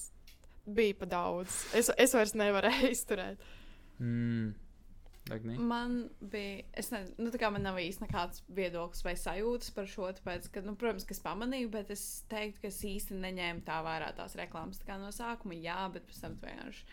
bija 0.76 1.00
pa 1.00 1.08
daudz. 1.10 1.58
Es, 1.76 1.90
es 1.96 2.14
vairs 2.16 2.36
nevarēju 2.38 2.92
izturēt. 2.96 3.42
Mm. 3.98 4.54
Dagni? 5.26 5.56
Man 5.58 5.94
bija, 6.20 6.62
es 6.78 6.92
nezinu, 6.92 7.24
nu, 7.24 7.32
tā 7.34 7.40
kā 7.42 7.48
man 7.50 7.64
nav 7.66 7.80
īsti 7.82 8.04
nekāds 8.04 8.44
viedoklis 8.54 9.02
vai 9.02 9.16
sajūtas 9.18 9.72
par 9.74 9.88
šo, 9.90 10.06
tāpēc, 10.20 10.46
ka, 10.54 10.62
nu, 10.62 10.76
protams, 10.78 11.06
ka 11.08 11.16
es 11.16 11.22
pamanīju, 11.24 11.70
bet 11.72 11.90
es 11.90 12.04
teiktu, 12.30 12.62
ka 12.62 12.70
es 12.70 12.78
īsti 12.86 13.18
neņēmu 13.24 13.64
tā 13.66 13.80
vērā 13.82 14.12
tās 14.14 14.36
reklāmas. 14.38 14.78
Tā 14.78 14.92
kā 14.92 15.00
no 15.02 15.10
sākuma 15.14 15.58
jā, 15.58 15.80
bet 15.96 16.06
pēc 16.06 16.22
tam 16.22 16.38
tu 16.38 16.46
vienkārši 16.46 16.86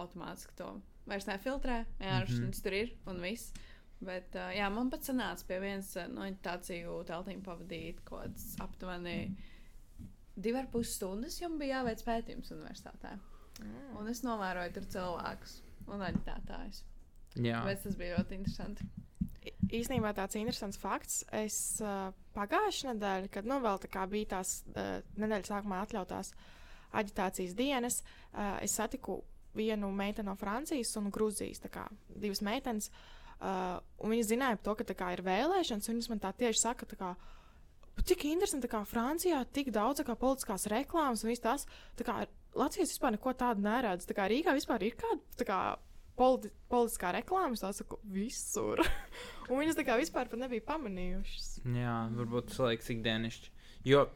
automātiski 0.00 0.56
to 0.58 0.70
vairs 1.10 1.28
nefiltrē. 1.28 1.84
Vienkārši 2.00 2.38
mm. 2.38 2.50
-hmm. 2.50 2.62
tur 2.62 2.72
ir 2.72 2.92
un 3.06 3.20
viss. 3.24 3.52
Bet, 4.04 4.34
uh, 4.34 4.50
jā, 4.52 4.68
man 4.72 4.90
pat 4.90 5.06
sanāca 5.06 5.46
pie 5.48 5.60
vienas 5.60 5.94
no 6.12 6.24
aģitāciju 6.26 7.04
teltīm 7.08 7.42
pavadīt 7.42 8.02
kaut 8.04 8.24
kāds 8.24 8.56
aptuveni 8.60 9.36
divi 10.36 10.58
ar 10.58 10.66
pus 10.72 10.96
stundas, 10.96 11.40
jo 11.40 11.48
man 11.48 11.58
bija 11.58 11.78
jāveic 11.78 12.02
pētījums 12.04 12.50
universitātē. 12.56 13.14
Mm. 13.62 13.96
Un 14.00 14.10
es 14.10 14.22
novēroju 14.26 14.74
tur 14.74 14.88
cilvēkus 14.96 15.62
un 15.86 16.02
aģitētājus. 16.08 16.82
Jā, 17.42 17.62
Bet 17.66 17.82
tas 17.82 17.96
bija 17.98 18.18
ļoti 18.18 18.38
interesanti. 18.38 18.86
Īsnībā 19.74 20.14
tāds 20.16 20.38
interesants 20.38 20.78
fakts. 20.80 21.22
Es 21.34 21.58
uh, 21.82 22.10
pagājušā 22.36 22.94
nedēļa, 22.94 23.30
kad 23.34 23.48
nu, 23.48 23.58
vēl 23.64 23.80
tā 23.82 23.90
kā 23.92 24.04
bija 24.10 24.36
tās 24.36 24.56
uh, 24.72 24.98
nedēļas 25.20 25.50
sākumā 25.50 25.82
atļautās 25.84 26.32
aģitācijas 26.94 27.56
dienas, 27.58 28.00
uh, 28.32 28.56
es 28.62 28.76
satiku 28.78 29.18
vienu 29.56 29.90
meiteni 29.94 30.28
no 30.28 30.36
Francijas 30.38 30.94
un 31.00 31.10
Grūzijas. 31.14 31.62
Divas 32.08 32.42
meitenes. 32.44 32.90
Uh, 33.44 33.80
viņas 34.00 34.30
zināja 34.30 34.60
to, 34.62 34.74
ka 34.78 34.86
kā, 34.94 35.12
ir 35.12 35.24
vēlēšanas. 35.26 35.88
un 35.88 35.98
Viņas 35.98 36.10
man 36.12 36.22
tā 36.22 36.30
tieši 36.32 36.60
saka, 36.60 36.86
tā 36.86 36.96
kā, 36.96 37.14
"Bet 37.96 38.06
cik 38.06 38.24
interesanti, 38.24 38.68
ka 38.68 38.84
Francijā 38.84 39.44
tik 39.52 39.70
daudz 39.70 40.00
kā, 40.00 40.14
politiskās 40.16 40.66
reklāmas 40.66 41.24
un 41.24 41.30
viss 41.30 41.40
tas. 41.42 41.66
kā 41.98 42.26
Latvijas 42.54 42.94
vispār 42.94 43.16
neko 43.16 43.32
tādu 43.34 43.60
neredz. 43.60 44.06
Tā 44.06 44.14
kā 44.14 44.28
Rīgā 44.30 44.54
vispār 44.54 44.82
ir 44.82 44.94
kāda 44.94 45.44
kā, 45.44 45.78
politi 46.16 46.50
politiskā 46.70 47.12
reklāma. 47.16 47.56
Es 47.56 47.64
tā 47.64 47.72
saku, 47.74 47.98
visur. 48.04 48.82
Un 49.50 49.58
viņas 49.58 49.78
tā 49.78 49.84
kā 49.86 49.96
vispār 49.98 50.30
nebija 50.38 50.62
pamanījušas. 50.68 51.48
jā 51.66 51.96
varbūt 52.14 52.52
tas 52.52 52.60
liekas 52.68 52.92
ikdienišķi. 52.94 53.50
Jo 53.90 54.06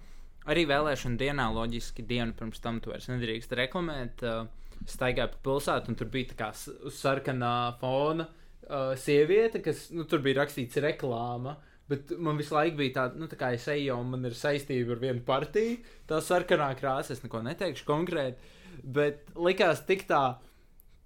arī 0.49 0.65
vēlēšana 0.71 1.21
dienā, 1.21 1.49
loģiski, 1.53 2.07
dienu 2.07 2.37
pirms 2.39 2.63
tam 2.65 2.81
tu 2.81 2.95
vairs 2.95 3.11
nedrīkst 3.11 3.53
reklamēt. 3.59 4.25
Uh, 4.25 4.47
staigāju 4.89 5.33
pa 5.35 5.41
pilsētu, 5.49 5.91
un 5.91 5.99
tur 5.99 6.11
bija 6.13 6.33
tā 6.33 6.37
kā 6.39 6.51
uz 6.89 6.99
sarkanā 7.01 7.55
fona 7.81 8.29
uh, 8.29 8.93
sieviete, 8.99 9.63
kas 9.65 9.89
nu, 9.95 10.07
tur 10.09 10.23
bija 10.25 10.43
rakstīts 10.43 10.81
reklāma. 10.85 11.57
Bet 11.89 12.11
man 12.21 12.37
visu 12.37 12.53
laiku 12.53 12.77
bija 12.83 12.95
tāda, 12.99 13.17
nu, 13.17 13.27
tā 13.31 13.39
kā 13.41 13.55
es 13.57 13.65
eju, 13.73 13.95
un 13.97 14.11
man 14.13 14.29
ir 14.29 14.37
saistība 14.37 14.93
ar 14.93 15.01
vienu 15.01 15.25
partiju. 15.25 15.79
Tā 16.09 16.21
sarkanā 16.25 16.69
krāsa, 16.77 17.15
es 17.15 17.25
neko 17.25 17.41
neteikšu 17.47 17.87
konkrēti. 17.89 18.53
Bet 18.85 19.33
likās 19.41 19.81
tik 19.89 20.05
tā, 20.11 20.23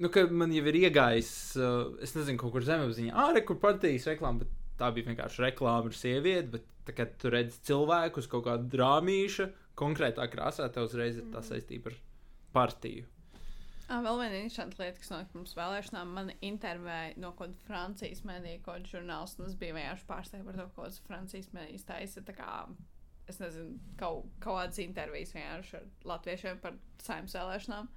nu, 0.02 0.10
ka 0.10 0.26
man 0.26 0.50
jau 0.54 0.64
ir 0.66 0.80
iegājis, 0.82 1.30
uh, 1.60 1.94
es 2.02 2.16
nezinu, 2.18 2.40
kaut 2.42 2.56
kur 2.56 2.66
zemapziņā, 2.66 3.14
ārā, 3.28 3.44
kur 3.46 3.62
partijas 3.62 4.10
reklāma, 4.10 4.42
bet 4.42 4.58
tā 4.80 4.90
bija 4.94 5.12
vienkārši 5.12 5.46
reklāma 5.46 5.92
ar 5.92 5.98
sievieti. 6.00 6.50
Bet, 6.56 6.68
tā, 6.82 6.96
kad 6.98 7.14
tu 7.22 7.30
redz 7.30 7.62
cilvēku 7.68 8.18
uz 8.18 8.26
kaut 8.30 8.48
kāda 8.48 8.66
drāmīša, 8.74 9.48
konkrētā 9.78 10.26
krāsā, 10.32 10.66
tev 10.74 10.90
uzreiz 10.90 11.22
ir 11.22 11.30
tā 11.30 11.46
saistība 11.46 11.92
ar 11.92 12.00
partiju. 12.56 13.06
Vēl 13.92 14.18
viena 14.22 14.38
interesanta 14.40 14.80
lieta, 14.80 14.96
kas 15.02 15.10
notika 15.12 15.34
pirms 15.34 15.52
vēlēšanām. 15.58 16.12
Man 16.16 16.30
intervēja 16.40 17.12
no 17.20 17.34
kāda 17.36 17.58
Francijas 17.66 18.22
kaut 18.64 18.78
kāda 18.78 18.88
žurnālists. 18.88 19.40
un 19.40 19.50
Es 19.50 19.58
biju 19.60 19.76
vienkārši 19.76 20.06
pārsteigts 20.08 20.46
par 20.48 20.56
to, 20.56 20.66
ko 20.76 20.88
Francijas 21.08 21.50
mēdījis 21.52 21.88
taisa. 21.90 22.24
kā, 22.38 22.52
Es 23.30 23.38
nezinu, 23.38 23.76
kaut, 24.00 24.26
kaut 24.42 24.56
kādas 24.58 24.80
intervijas 24.82 25.34
vienkārši 25.36 25.76
ar 25.78 25.84
latviešiem 26.10 26.62
par 26.62 26.78
saimnes 27.04 27.36
vēlēšanām. 27.36 27.90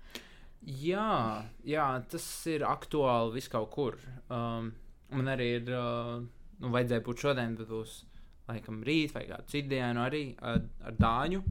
Jā, 0.66 1.46
jā, 1.66 1.88
tas 2.12 2.28
ir 2.52 2.66
aktuāli 2.68 3.34
vis 3.38 3.50
kaut 3.52 3.72
kur. 3.74 3.98
Um, 4.30 4.74
man 5.14 5.32
arī 5.34 5.48
ir, 5.60 5.72
uh, 5.74 6.20
nu, 6.62 6.72
vajadzēja 6.76 7.06
būt 7.08 7.24
šodien, 7.26 7.58
bet 7.58 7.72
būs 7.72 7.98
laikam 8.50 8.84
rīt 8.86 9.16
vai 9.16 9.26
kādu 9.30 9.50
citu 9.50 9.74
dienu 9.74 10.04
arī 10.06 10.24
ar, 10.46 10.62
ar 10.86 11.00
Dāņu 11.02 11.42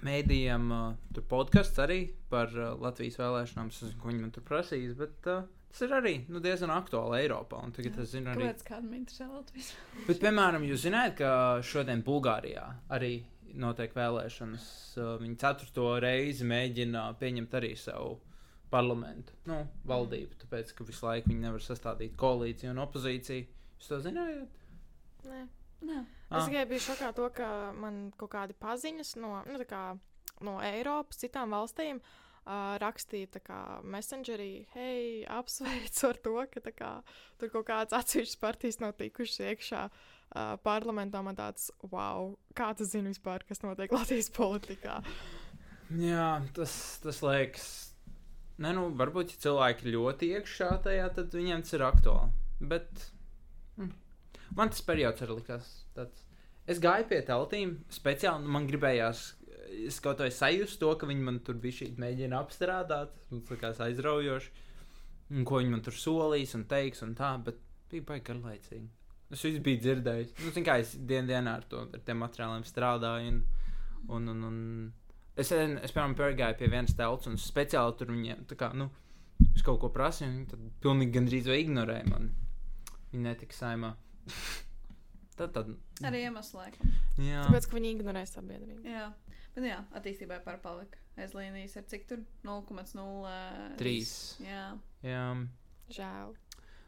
mēdījiem. 0.00 0.70
Uh, 0.72 0.94
tur 1.14 1.26
podkāsts 1.30 1.80
arī 1.82 2.00
par 2.32 2.52
uh, 2.56 2.72
Latvijas 2.80 3.18
vēlēšanām. 3.20 3.72
Es 3.72 3.82
nezinu, 3.84 3.98
ko 4.00 4.10
viņi 4.10 4.24
man 4.24 4.32
tur 4.34 4.46
prasīs, 4.48 4.94
bet 4.98 5.28
uh, 5.30 5.44
tas 5.72 5.84
ir 5.86 5.94
arī 5.98 6.14
nu, 6.32 6.40
diezgan 6.44 6.72
aktuāli 6.74 7.22
Eiropā. 7.22 7.60
Un 7.66 7.74
tagad 7.76 8.00
es 8.02 8.14
zinu 8.14 8.32
arī. 8.32 8.48
Kādam 8.66 8.96
interesē 8.98 9.28
Latvijas? 9.30 9.72
Bet, 10.08 10.18
piemēram, 10.24 10.66
jūs 10.68 10.86
zināt, 10.86 11.16
ka 11.20 11.62
šodien 11.66 12.04
Bulgārijā 12.06 12.66
arī 12.96 13.14
notiek 13.60 13.94
vēlēšanas. 13.96 14.66
Uh, 14.96 15.14
Viņi 15.22 15.40
ceturto 15.44 15.88
reizi 16.02 16.48
mēģina 16.48 17.10
pieņemt 17.20 17.58
arī 17.60 17.74
savu 17.78 18.16
parlamentu, 18.72 19.34
nu, 19.50 19.58
valdību, 19.84 20.38
tāpēc, 20.46 20.70
ka 20.72 20.86
visu 20.88 21.04
laiku 21.04 21.28
viņi 21.28 21.44
nevar 21.44 21.60
sastādīt 21.60 22.14
koalīciju 22.16 22.72
un 22.72 22.80
opozīciju. 22.86 23.44
Jūs 23.76 23.90
to 23.90 23.98
zinājāt? 24.06 24.62
Nē. 25.28 25.42
Nē, 25.82 26.02
Es 26.32 26.46
Ah. 26.46 26.48
tikai 26.48 26.64
biju 26.64 26.80
šokā 26.80 27.12
to, 27.12 27.28
ka 27.36 27.46
man 27.76 28.10
kaut 28.16 28.30
kādi 28.32 28.54
paziņas 28.56 29.16
no, 29.20 29.34
nu, 29.44 29.58
tā 29.60 29.66
kā, 29.68 29.80
no 30.40 30.54
Eiropas, 30.64 31.18
citām 31.20 31.52
valstīm 31.52 31.98
uh, 32.00 32.78
rakstīja 32.80 33.42
kā 33.44 33.58
messengerī, 33.84 34.64
hei, 34.72 35.26
apsveicu 35.28 36.08
ar 36.08 36.20
to, 36.24 36.34
ka 36.54 36.72
kā, 36.72 36.92
tur 37.36 37.52
kaut 37.52 37.68
kādas 37.68 37.98
atsevišķas 38.00 38.40
partijas 38.40 38.80
nav 38.80 38.96
tikušas 38.96 39.44
iekšā 39.50 39.84
uh, 39.90 40.56
parlamentā. 40.64 41.20
Man 41.20 41.36
tāds, 41.36 41.68
wow, 41.84 42.32
kā 42.56 42.72
tu 42.78 42.88
zini 42.88 43.12
vispār, 43.12 43.44
kas 43.44 43.60
notiek 43.60 43.92
Latvijas 43.92 44.32
politikā? 44.32 45.02
Jā, 45.92 46.30
tas, 46.56 46.98
tas 47.04 47.20
liekas. 47.20 47.70
Nē, 48.62 48.72
nu, 48.72 48.88
varbūt, 48.96 49.34
ja 49.34 49.44
cilvēki 49.50 49.92
ļoti 49.92 50.32
iekšā 50.38 50.78
tajā, 50.84 51.12
tad 51.12 51.34
viņiem 51.36 51.60
tas 51.66 51.76
ir 51.76 51.84
aktuāli. 51.84 52.32
Bet 52.72 53.10
man 54.56 54.72
tas 54.72 54.84
periods 54.86 55.24
arī 55.24 55.38
likās 55.38 55.70
tāds. 55.96 56.26
Es 56.70 56.78
gāju 56.82 57.08
pie 57.10 57.20
teltīm 57.26 57.76
speciāli, 57.90 58.50
man 58.54 58.68
gribējās, 58.68 59.24
es 59.88 59.98
kaut 60.04 60.22
vai 60.22 60.30
sajust 60.30 60.78
to, 60.80 60.92
ka 60.98 61.08
viņi 61.10 61.26
man 61.26 61.40
tur 61.46 61.58
bija 61.62 61.80
šī 61.80 61.92
mēģina 62.00 62.38
apstrādāt. 62.38 63.14
Tas 63.30 63.52
likās 63.54 63.82
aizraujoši. 63.82 64.52
Un 65.32 65.46
ko 65.48 65.62
viņi 65.62 65.72
man 65.72 65.82
tur 65.84 65.96
solīs 65.96 66.52
un 66.58 66.66
teiks 66.68 67.02
un 67.06 67.14
tā, 67.18 67.32
bet 67.44 67.58
bija 67.90 68.04
baigi 68.08 68.26
garlaicīgi. 68.28 68.88
Es 69.32 69.42
visu 69.46 69.62
biju 69.64 69.80
dzirdējis. 69.80 70.34
Nu, 70.44 70.50
zin 70.52 70.66
kā 70.66 70.76
es 70.82 70.92
dien 71.08 71.28
dienā 71.28 71.56
ar, 71.56 71.64
to, 71.68 71.86
ar 71.88 72.02
tiem 72.04 72.20
materiāliem 72.20 72.66
strādāju. 72.68 73.30
Un, 73.32 73.38
un, 74.12 74.28
un, 74.28 74.42
un 74.50 74.58
es, 75.40 75.48
es 75.48 75.94
piemēram, 75.94 76.16
pārgāju 76.18 76.58
pie 76.60 76.68
vienas 76.68 76.96
telts 76.98 77.30
un 77.30 77.40
speciāli 77.40 77.96
tur 77.96 78.12
viņiem, 78.12 78.44
kā, 78.60 78.72
nu, 78.76 78.90
kaut 79.64 79.80
ko 79.80 79.90
prasīju, 79.94 80.34
viņi 80.34 80.48
tad 80.52 80.66
pilnīgi 80.84 81.16
gandrīz 81.16 81.48
vai 81.48 81.60
ignorēja 81.62 82.10
mani. 82.10 82.32
Viņi 83.12 83.24
netika 83.24 83.56
saimā. 83.56 83.94
tad, 85.38 85.52
tad, 85.54 85.72
arī 86.06 86.24
iemesls 86.26 86.54
laikam. 86.56 86.92
jā. 87.20 87.46
Tāpēc, 87.48 87.68
ka 87.68 87.78
viņi 87.78 87.94
ignorē 87.96 88.24
sabiedrību. 88.28 88.84
Jā, 88.88 89.08
bet 89.56 89.68
jā, 89.68 89.80
attīstībai 89.98 90.42
pārpalika. 90.46 91.00
Aizlīnijas 91.20 91.76
ar 91.76 91.84
cik 91.90 92.06
tur 92.08 92.22
0,03. 92.46 93.74
Trīs. 93.80 94.14
Jā, 94.40 94.70
jā. 95.04 95.26
Žēl. 95.92 96.32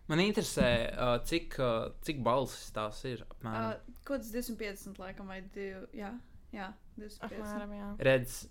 Man 0.09 0.21
interesē, 0.21 0.71
uh, 0.93 1.15
cik, 1.25 1.57
uh, 1.61 1.93
cik 2.05 2.21
balsis 2.25 2.73
tās 2.77 3.01
ir. 3.09 3.23
Apmēram. 3.25 3.71
uh, 3.73 4.01
kaut 4.05 4.21
kas 4.21 4.33
250 4.33 5.01
laikam 5.01 5.31
vai 5.33 5.41
2. 5.55 5.87
Jā, 5.97 6.11
jā 6.53 6.69
250. 6.99 7.25
Apmēram, 7.29 7.73
jā. 7.79 7.89
redz, 8.11 8.43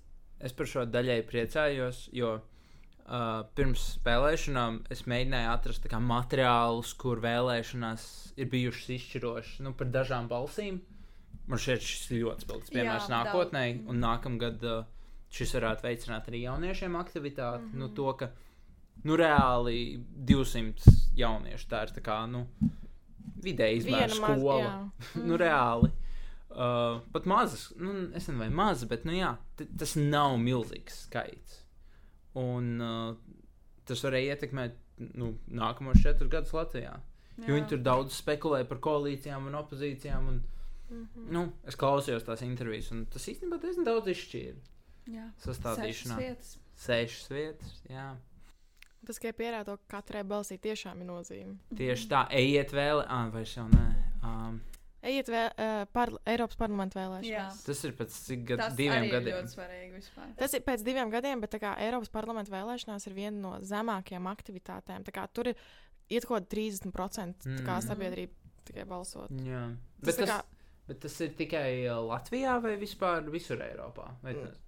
es 0.41 0.55
par 0.57 0.69
šo 0.69 0.85
daļai 0.89 1.19
priecājos, 1.29 2.07
jo 2.13 2.35
uh, 3.05 3.43
pirms 3.55 3.99
vēlēšanām 4.05 4.81
es 4.93 5.03
mēģināju 5.09 5.49
atrast 5.53 5.87
kā, 5.91 5.99
materiālus, 5.99 6.93
kur 6.93 7.19
vēlēšanās 7.23 8.33
ir 8.37 8.49
bijušas 8.51 8.89
izšķirošas 8.97 9.59
nu, 9.65 9.73
par 9.73 9.87
dažām 9.87 10.27
balsīm. 10.31 10.81
Man 11.47 11.59
šķiet, 11.59 11.81
šis 11.83 12.11
ir 12.11 12.21
ļoti 12.23 12.45
spilgts 12.45 12.71
piemērs 12.71 13.09
nākotnē, 13.11 13.63
daudz. 13.73 13.89
un 13.89 13.99
nākamgad 13.99 14.63
uh, 14.63 14.85
šis 15.33 15.53
varētu 15.57 15.83
veicināt 15.83 16.27
arī 16.31 16.43
jauniešiem 16.45 16.95
aktivitāti. 16.95 17.63
Mm 17.63 17.71
-hmm. 17.71 17.77
nu, 17.79 17.85
Mhm. 17.87 17.95
to, 17.95 18.13
ka 18.13 18.29
nu, 19.03 19.15
reāli 19.17 20.03
200 20.15 20.83
jauniešu 21.15 21.67
tā 21.69 21.83
ir 21.83 21.89
tā 21.97 22.01
kā. 22.01 22.29
Nu, 22.29 22.47
vidēji 23.43 23.77
izmēra 23.81 24.07
Viena 24.07 24.27
maz- 24.27 24.39
skola. 24.39 24.63
jā. 24.63 25.23
nu, 25.27 25.37
reāli. 25.37 25.91
Uh, 26.53 27.01
pat 27.11 27.25
mazas, 27.25 27.73
nu, 27.77 27.91
es 28.13 28.27
nezinu, 28.27 28.37
vai 28.37 28.49
maza, 28.49 28.85
bet, 28.85 29.05
nu, 29.05 29.11
jā, 29.11 29.35
tas 29.77 29.95
nav 29.95 30.37
milzīgs 30.37 31.03
skaits. 31.07 31.62
Un 32.39 32.81
uh, 32.81 33.15
tas 33.85 34.01
varēja 34.05 34.35
ietekmēt 34.37 34.77
nu, 35.19 35.33
nākamos 35.49 36.01
četrus 36.01 36.31
gadus 36.33 36.53
Latvijā. 36.55 36.95
Jo 37.41 37.55
viņi 37.55 37.69
tur 37.69 37.79
daudz 37.81 38.13
spekulē 38.21 38.63
par 38.69 38.77
koalīcijām 38.77 39.47
un 39.49 39.55
opozīcijām. 39.63 40.27
Un, 40.33 40.43
Mhm. 40.93 41.23
nu, 41.33 41.41
es 41.65 41.75
klausījos 41.79 42.25
tās 42.27 42.41
intervijas, 42.45 42.91
un 42.91 43.05
tas 43.09 43.23
īstenībā 43.31 43.57
diezgan 43.61 43.85
daudz 43.87 44.07
izšķīra. 44.11 44.59
Jā. 45.09 45.23
Sastādīšanā. 45.41 46.17
Sešas 46.17 46.19
vietas. 46.19 46.51
Sešas 46.75 47.29
vietas. 47.31 47.71
Jā. 47.89 48.15
Tas 49.07 49.17
tikai 49.19 49.33
pierāda, 49.33 49.65
to, 49.65 49.77
ka 49.87 49.97
katrai 49.97 50.21
balsī 50.23 50.59
tiešām 50.61 51.01
ir 51.01 51.07
nozīme. 51.09 51.57
Tieši 51.75 52.07
tā, 52.11 52.21
ejiet 52.29 52.71
vēl, 52.71 53.01
ah, 53.07 53.25
vairs 53.33 53.55
jau 53.57 53.65
nē. 53.71 53.87
Um, 54.23 54.61
Ejiet 55.03 55.27
vēl, 55.27 55.49
uh, 55.59 55.85
par 55.91 56.09
Eiropas 56.25 56.55
parlamentu 56.55 56.95
Jā. 56.95 57.03
vēlēšanās. 57.09 57.63
tas 57.65 57.83
ir 57.83 57.91
pēc 57.99 58.09
cik 58.23 58.45
gad, 58.47 58.57
Tas 58.63 58.73
diviem 58.77 58.93
arī 59.01 59.09
ir 59.09 59.13
gadiem. 59.17 59.35
ļoti 59.41 59.51
svarīgi 59.53 59.97
vispār. 59.97 60.29
Tas 60.39 60.53
ir 60.53 60.61
pēc 60.63 60.83
diviem 60.87 61.11
gadiem, 61.11 61.41
bet 61.43 61.51
tā 61.51 61.59
kā 61.59 61.73
Eiropas 61.83 62.09
parlamenta 62.13 62.51
vēlēšanās 62.53 63.07
ir 63.07 63.13
viena 63.17 63.37
no 63.43 63.51
zemākajām 63.59 64.29
aktivitātēm. 64.31 65.03
Tā 65.03 65.11
kā 65.11 65.27
Tur 65.33 65.47
ir 65.51 65.55
iet 66.09 66.25
kaut 66.25 66.39
kāda 66.39 66.47
30% 66.55 67.35
tā 67.43 67.65
kā 67.65 67.75
Mm. 67.79 67.87
sabiedrība 67.89 68.31
tikai 68.65 68.85
balsot. 68.87 69.29
Jā. 69.43 69.75
Tas 70.03 70.05
Bet 70.05 70.15
tā 70.15 70.25
tas, 70.25 70.29
kā- 70.29 70.87
bet 70.87 70.99
tas 71.01 71.19
ir 71.21 71.29
tikai 71.29 71.67
Latvijā 72.07 72.61
vai 72.63 72.77
vispār 72.77 73.29
visur 73.29 73.57
Eiropā? 73.57 74.15
Vai 74.23 74.33
Mm. 74.33 74.47
tas- 74.47 74.59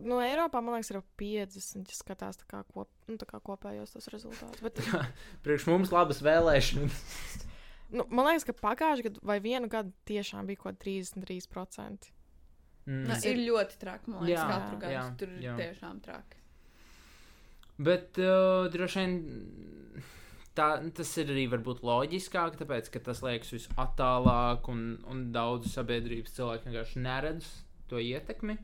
No 0.00 0.16
Eiropā, 0.18 0.60
man 0.60 0.74
liekas, 0.74 0.90
ir 0.90 0.96
ap 0.96 1.04
50. 1.16 1.86
Ja 1.86 1.94
skatās 1.94 2.36
tā 2.36 2.46
kā, 2.50 2.64
kop, 2.74 2.88
nu, 3.06 3.16
tā 3.16 3.26
kā 3.26 3.40
kopējos 3.40 3.92
tos 3.92 4.08
rezultātus. 4.08 4.60
Bet, 4.60 4.74
Priekš 5.44 5.68
mums 5.68 5.90
labas 5.92 6.20
vēlēšanas. 6.20 7.44
nu, 7.92 8.06
man 8.10 8.28
liekas, 8.30 8.46
ka 8.48 8.54
pagājušajā 8.60 9.08
gadā 9.10 9.24
vai 9.32 9.38
vienu 9.44 9.68
gadu 9.72 9.92
tiešām 10.08 10.46
bija 10.48 10.62
kaut 10.62 10.78
kāda 10.78 10.84
33%. 10.86 12.10
Mm. 12.86 13.04
Na, 13.08 13.16
ir 13.24 13.38
ļoti 13.46 13.78
traki, 13.80 14.10
man 14.12 14.24
liekas, 14.26 14.42
Jā, 14.42 14.48
katru 14.50 14.80
gadu. 14.82 14.92
jā, 14.92 15.04
Tur 15.20 15.30
ir 15.36 15.44
jā. 15.46 15.54
tiešām 15.60 16.00
traki. 16.04 16.40
Bet 17.84 18.18
uh, 18.22 18.66
droši 18.70 19.00
vien 19.00 19.14
tā, 20.54 20.68
tas 20.94 21.14
ir 21.18 21.32
arī 21.34 21.46
varbūt 21.50 21.80
loģiskāk, 21.86 22.58
tāpēc 22.60 22.90
ka 22.94 23.00
tas 23.08 23.22
liekas 23.24 23.50
vis 23.56 23.66
attālāk 23.80 24.68
un, 24.70 24.84
un 25.10 25.24
daudz 25.34 25.72
sabiedrības 25.74 26.36
cilvēku 26.36 26.68
vienkārši 26.70 27.02
neredz 27.02 27.48
to 27.90 27.98
ietekmi. 27.98 28.58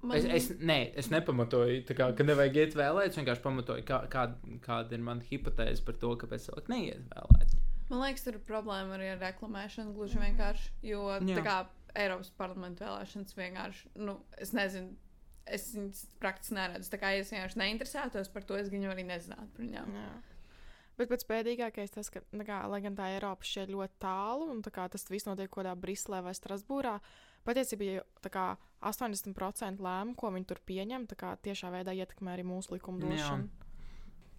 Man, 0.00 0.14
Es, 0.14 0.24
es, 0.30 0.44
nē, 0.62 0.92
es 0.94 1.08
nepamatoju, 1.10 1.80
kā, 1.90 2.12
ka 2.14 2.22
nevajag 2.24 2.56
iet 2.62 2.74
vēlēt. 2.78 3.10
Es 3.10 3.18
vienkārši 3.18 3.42
pamatoju, 3.42 3.82
kā, 3.88 4.04
kā, 4.12 4.28
kāda 4.62 4.94
ir 4.94 5.02
mana 5.02 5.26
hipotēze 5.26 5.82
par 5.82 5.98
to, 5.98 6.12
kāpēc 6.20 6.44
cilvēki 6.46 6.70
neiet 6.70 7.02
vēlēt. 7.10 7.56
Man 7.90 8.04
liekas, 8.04 8.24
tur 8.26 8.38
ir 8.38 8.44
problēma 8.46 8.96
arī 8.96 9.12
ar 9.14 9.20
reklamēšanu. 9.22 9.94
Gluži 9.96 10.20
vienkārši. 10.22 10.72
Jo 10.86 11.02
Jā. 11.16 11.36
tā 11.38 11.44
kā 11.46 11.58
Eiropas 11.98 12.30
parlamenta 12.38 12.86
vēlēšanas 12.86 13.36
vienkārši, 13.36 13.92
nu, 14.04 14.18
es 14.38 14.54
nezinu. 14.56 14.96
Es 15.48 15.70
viņas 15.72 16.02
praktiski 16.20 16.58
neredzu. 16.58 16.90
Tā 16.92 16.98
kā 17.00 17.14
es 17.16 17.30
vienkārši 17.32 17.56
neinteresētos 17.56 18.28
par 18.34 18.44
to, 18.44 18.58
es 18.60 18.66
viņu 18.68 18.90
arī 18.92 19.06
nezinātu 19.08 19.48
par 19.54 19.64
viņām. 19.64 19.94
Jā. 19.96 20.10
Bet 20.98 21.12
pats 21.12 21.24
bēdīgākais 21.30 21.94
tas, 21.94 22.10
ka, 22.10 22.20
nu 22.34 22.44
kā, 22.44 22.58
lai 22.68 22.80
gan 22.82 22.96
tā 22.98 23.06
Eiropa 23.14 23.46
šķiet 23.46 23.70
ļoti 23.70 24.00
tālu, 24.02 24.48
un 24.50 24.60
tā 24.66 24.72
kā, 24.74 24.88
tas 24.90 25.06
viss 25.08 25.28
notiek 25.28 25.48
kaut 25.48 25.62
kādā 25.62 25.76
Briselē 25.78 26.20
vai 26.26 26.34
Strasbūrā, 26.34 26.96
patiesībā 27.46 27.86
ja 27.86 28.02
tā 28.24 28.32
kā, 28.34 28.46
80% 28.90 29.80
lēmumu, 29.84 30.16
ko 30.18 30.32
viņi 30.34 30.48
tur 30.50 30.60
pieņem, 30.66 31.06
tā 31.08 31.18
kā, 31.20 31.32
tiešā 31.46 31.70
veidā 31.74 31.94
ietekmē 31.94 32.34
arī 32.34 32.44
mūsu 32.50 32.74
likumdošanu. 32.74 33.46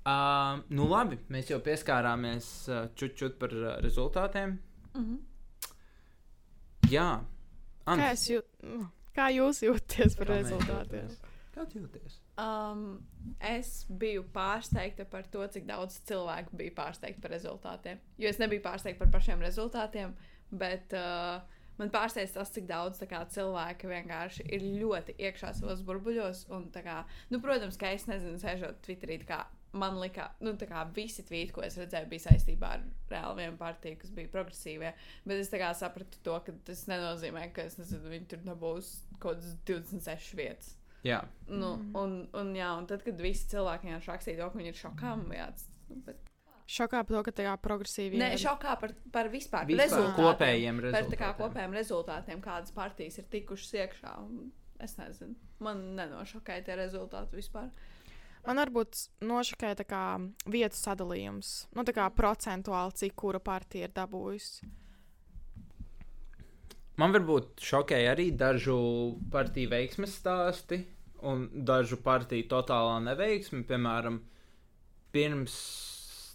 Uh, 0.07 0.61
nu, 0.71 0.87
labi, 0.89 1.19
mēs 1.29 1.51
jau 1.51 1.59
pieskārāmies 1.63 2.45
uh, 2.71 2.85
čut-čut 2.95 3.35
par 3.41 3.51
uh, 3.53 3.73
rezultātiem. 3.83 4.57
Mm 4.93 5.03
-hmm. 5.05 5.19
Jā, 6.89 7.09
Kā, 7.89 7.95
Anta, 7.95 8.11
es 8.13 8.23
jūt, 8.29 8.47
nu, 8.69 8.85
kā 9.17 9.29
jūs 9.33 9.63
jūtaties 9.65 10.15
par 10.19 10.29
kā 10.29 10.35
rezultātiem? 10.37 11.13
Kā 11.55 11.65
tu 11.69 11.81
jūties? 11.81 12.19
Um, 12.39 12.83
es 13.41 13.85
biju 13.89 14.23
pārsteigta 14.33 15.07
par 15.09 15.25
to, 15.33 15.41
cik 15.51 15.65
daudz 15.67 15.97
cilvēku 16.07 16.59
bija 16.59 16.75
pārsteigti 16.77 17.23
par 17.23 17.33
rezultātiem. 17.33 17.99
Jo 18.21 18.29
es 18.29 18.37
nebiju 18.41 18.61
pārsteigta 18.63 19.01
par 19.03 19.13
pašiem 19.17 19.41
rezultātiem, 19.41 20.13
bet 20.51 20.93
uh, 20.93 21.41
man 21.81 21.91
pārsteidz 21.93 22.37
tas, 22.37 22.53
cik 22.53 22.69
daudz 22.69 23.01
kā, 23.09 23.23
cilvēki 23.33 23.89
vienkārši 23.89 24.45
ir 24.45 24.67
ļoti 24.83 25.17
iekšā 25.17 25.55
savos 25.57 25.81
burbuļos. 25.87 26.45
Un, 26.53 26.69
kā, 26.75 27.01
nu, 27.33 27.41
protams, 27.41 27.79
ka 27.79 27.91
es 27.97 28.05
nezinu, 28.11 28.37
sēžot 28.39 28.83
Twitterī. 28.85 29.19
kā 29.25 29.47
Man 29.71 29.99
liekas, 30.01 30.31
nu, 30.41 30.55
tā 30.57 30.65
kā 30.65 30.81
visi 30.95 31.21
tvīti, 31.27 31.51
ko 31.53 31.61
es 31.61 31.75
redzēju, 31.77 32.07
bija 32.09 32.23
saistībā 32.25 32.71
ar 32.77 32.85
reāli 33.11 33.43
vienu 33.43 33.57
partiju, 33.59 33.99
kas 34.01 34.09
bija 34.15 34.31
progresīvie. 34.33 34.93
Bet 35.29 35.43
es 35.43 35.51
sapratu 35.77 36.17
to, 36.25 36.39
ka 36.45 36.51
tas 36.65 36.85
nenozīmē, 36.89 37.51
ka 37.53 37.61
es 37.69 37.77
nezinu, 37.77 38.09
viņi 38.09 38.27
tur 38.31 38.39
dabūs 38.47 38.89
kaut 39.19 39.37
kādas 39.37 39.53
26 39.69 40.33
vietas. 40.35 40.75
Jā, 41.03 41.21
Nu, 41.47 41.75
Mm. 41.77 41.95
un, 41.95 42.29
un, 42.33 42.53
jā, 42.55 42.71
un 42.77 42.85
tad, 42.87 43.03
kad 43.03 43.21
visi 43.21 43.47
cilvēki 43.47 43.87
vienkārši 43.87 44.11
rakstīja 44.11 44.37
to, 44.41 44.49
ka 44.49 44.57
viņi 44.57 44.67
ir 44.73 44.79
šokā, 44.81 45.13
man 45.15 45.29
tāds. 45.31 45.67
Nu, 45.89 46.01
bet... 46.05 46.17
Šokā 46.69 47.03
par 47.05 47.15
to, 47.15 47.23
ka 47.23 47.31
tā 47.31 47.43
kā 47.47 47.53
progresīvi 47.57 48.17
Nē, 48.19 48.33
šokā 48.37 48.75
par, 48.79 48.91
par 49.11 49.29
vispār, 49.29 49.65
vispār 49.65 49.85
rezultātiem. 49.85 50.17
kopējiem 50.17 50.81
Par 50.81 50.91
tā 50.91 50.91
kā 50.91 50.99
rezultātiem. 50.99 51.37
kopējiem 51.39 51.73
rezultātiem, 51.73 52.41
kādas 52.41 52.71
partijas 52.75 53.17
ir 53.17 53.25
tikušas 53.29 53.73
iekšā. 53.73 54.17
un 54.25 54.51
Es 54.79 54.93
nezinu, 54.95 55.35
man 55.59 55.81
nenošokēja 55.97 56.63
tie 56.63 56.75
rezultāti 56.79 57.35
vispār. 57.35 57.65
Man 58.47 58.61
varbūt 58.61 59.01
nošokēja 59.25 59.81
tā 59.81 59.85
kā 59.87 60.03
vietu 60.49 60.79
sadalījums. 60.79 61.67
Nu, 61.75 61.83
tā 61.87 61.93
kā 61.95 62.07
procentuāli, 62.15 62.95
cik 63.01 63.17
kura 63.19 63.41
partija 63.43 63.89
ir 63.89 63.95
dabūjusi. 63.95 64.69
Man 66.99 67.13
varbūt 67.15 67.61
šokēja 67.63 68.15
arī 68.15 68.29
dažu 68.35 68.79
partiju 69.31 69.71
veiksmes 69.71 70.17
stāsti 70.19 70.81
un 71.29 71.45
dažu 71.67 71.99
partiju 72.03 72.47
totālā 72.51 72.97
neveiksme. 73.05 73.61
Piemēram, 73.67 74.19
pirms 75.15 75.55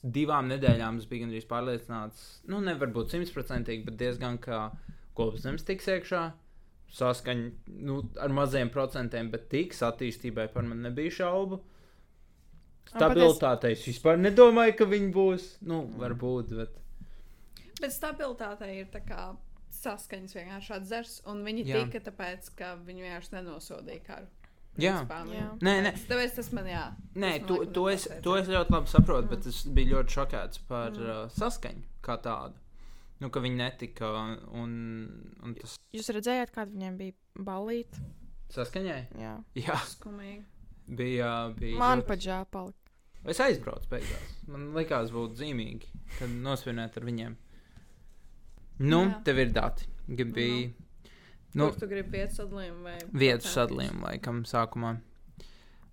divām 0.04 0.48
nedēļām 0.52 1.00
es 1.00 1.08
biju 1.08 1.24
gandrīz 1.24 1.46
pārliecināts, 1.48 2.24
nu, 2.52 2.60
nevar 2.64 2.92
būt 2.92 3.14
simtprocentīgi, 3.14 3.84
bet 3.88 4.00
diezgan 4.00 4.38
kā 4.42 4.66
kopzemes 5.16 5.64
tiks 5.68 5.88
iekšā. 5.88 6.24
Saskaņa 6.94 7.76
nu, 7.88 8.00
ar 8.22 8.32
maziem 8.34 8.68
procentiem, 8.70 9.30
bet 9.32 9.48
tiks 9.50 9.80
attīstībai 9.82 10.46
par 10.52 10.66
mani 10.68 10.84
nebija 10.86 11.16
šaubu. 11.22 11.58
Stabilitātei 12.90 13.72
es 13.74 13.82
vispār 13.88 14.18
nedomāju, 14.20 14.76
ka 14.78 14.84
viņi 14.90 15.10
būs. 15.14 15.48
Nu, 15.66 15.82
varbūt, 15.98 16.52
bet. 16.58 16.76
Bet 17.80 17.90
stabilitātei 17.92 18.78
ir 18.82 18.86
tā 18.92 19.00
kā 19.04 19.34
saskaņas 19.74 20.34
vienkārši 20.36 20.72
atzars, 20.76 21.14
un 21.26 21.42
viņi 21.44 21.64
Jā. 21.66 21.82
tika 21.84 22.00
tāpēc, 22.10 22.52
ka 22.56 22.74
viņi 22.86 23.02
vienkārši 23.02 23.34
nenosodīja 23.34 24.04
karu. 24.06 24.26
Jā. 24.78 24.92
Principā, 25.00 25.18
nu, 25.26 25.34
Jā. 25.34 25.48
Nē, 25.62 25.74
nē. 25.86 25.92
Tāpēc, 26.08 26.34
tas 26.38 26.52
man 26.52 26.66
jā. 26.70 26.84
Nē, 27.14 27.32
tas 27.40 27.48
to, 27.48 27.58
to, 27.76 27.88
es, 27.90 28.06
to 28.22 28.36
es 28.38 28.48
ļoti 28.50 28.74
labi 28.74 28.90
saprotu, 28.90 29.26
Mm. 29.26 29.30
bet 29.30 29.46
es 29.46 29.62
biju 29.66 29.96
ļoti 29.96 30.14
šokēts 30.18 30.58
par 30.68 30.90
Mm. 30.90 31.10
uh, 31.10 31.28
saskaņu 31.30 31.82
kā 32.02 32.16
tādu. 32.22 32.54
Nu, 33.20 33.30
ka 33.30 33.40
viņi 33.40 33.56
netika 33.56 34.08
un, 34.52 34.72
un 35.42 35.54
tas 35.54 35.76
Jūs 35.94 36.10
redzējāt, 36.10 36.50
kāda 36.54 36.70
viņiem 36.74 36.96
bija 36.98 37.12
balīta? 37.38 37.98
saskaņai. 38.54 39.06
Jā, 39.18 39.36
Jā, 39.54 39.76
Skumīgi. 39.94 40.44
Bija. 40.88 41.54
bija 41.58 41.78
man 41.78 42.00
ļoti- 42.02 42.06
pat 42.06 42.18
žēl 42.18 42.46
palika. 42.50 42.78
Es 43.24 43.38
aizbraucu 43.40 43.88
beigās. 43.88 44.32
Man 44.48 44.72
liekas, 44.74 45.10
būtu 45.10 45.38
zīmīgi, 45.40 45.86
kad 46.18 46.28
nosvinēt 46.28 46.96
ar 46.96 47.02
viņiem. 47.04 47.36
Nu, 48.80 49.04
Jā. 49.06 49.22
tev 49.24 49.38
ir 49.38 49.50
dati. 49.52 49.86
Bija 50.08 50.72
Nu, 51.54 51.66
Nu, 51.66 51.70
Kur 51.70 51.78
tu 51.80 51.86
gribi 51.86 52.18
vietu 52.18 52.34
sadalījumu 52.42 52.82
vai 52.82 52.96
vietu 53.12 53.44
procentus? 53.44 53.52
sadalījumu, 53.54 54.00
laikam, 54.02 54.40
sākumā. 54.42 54.96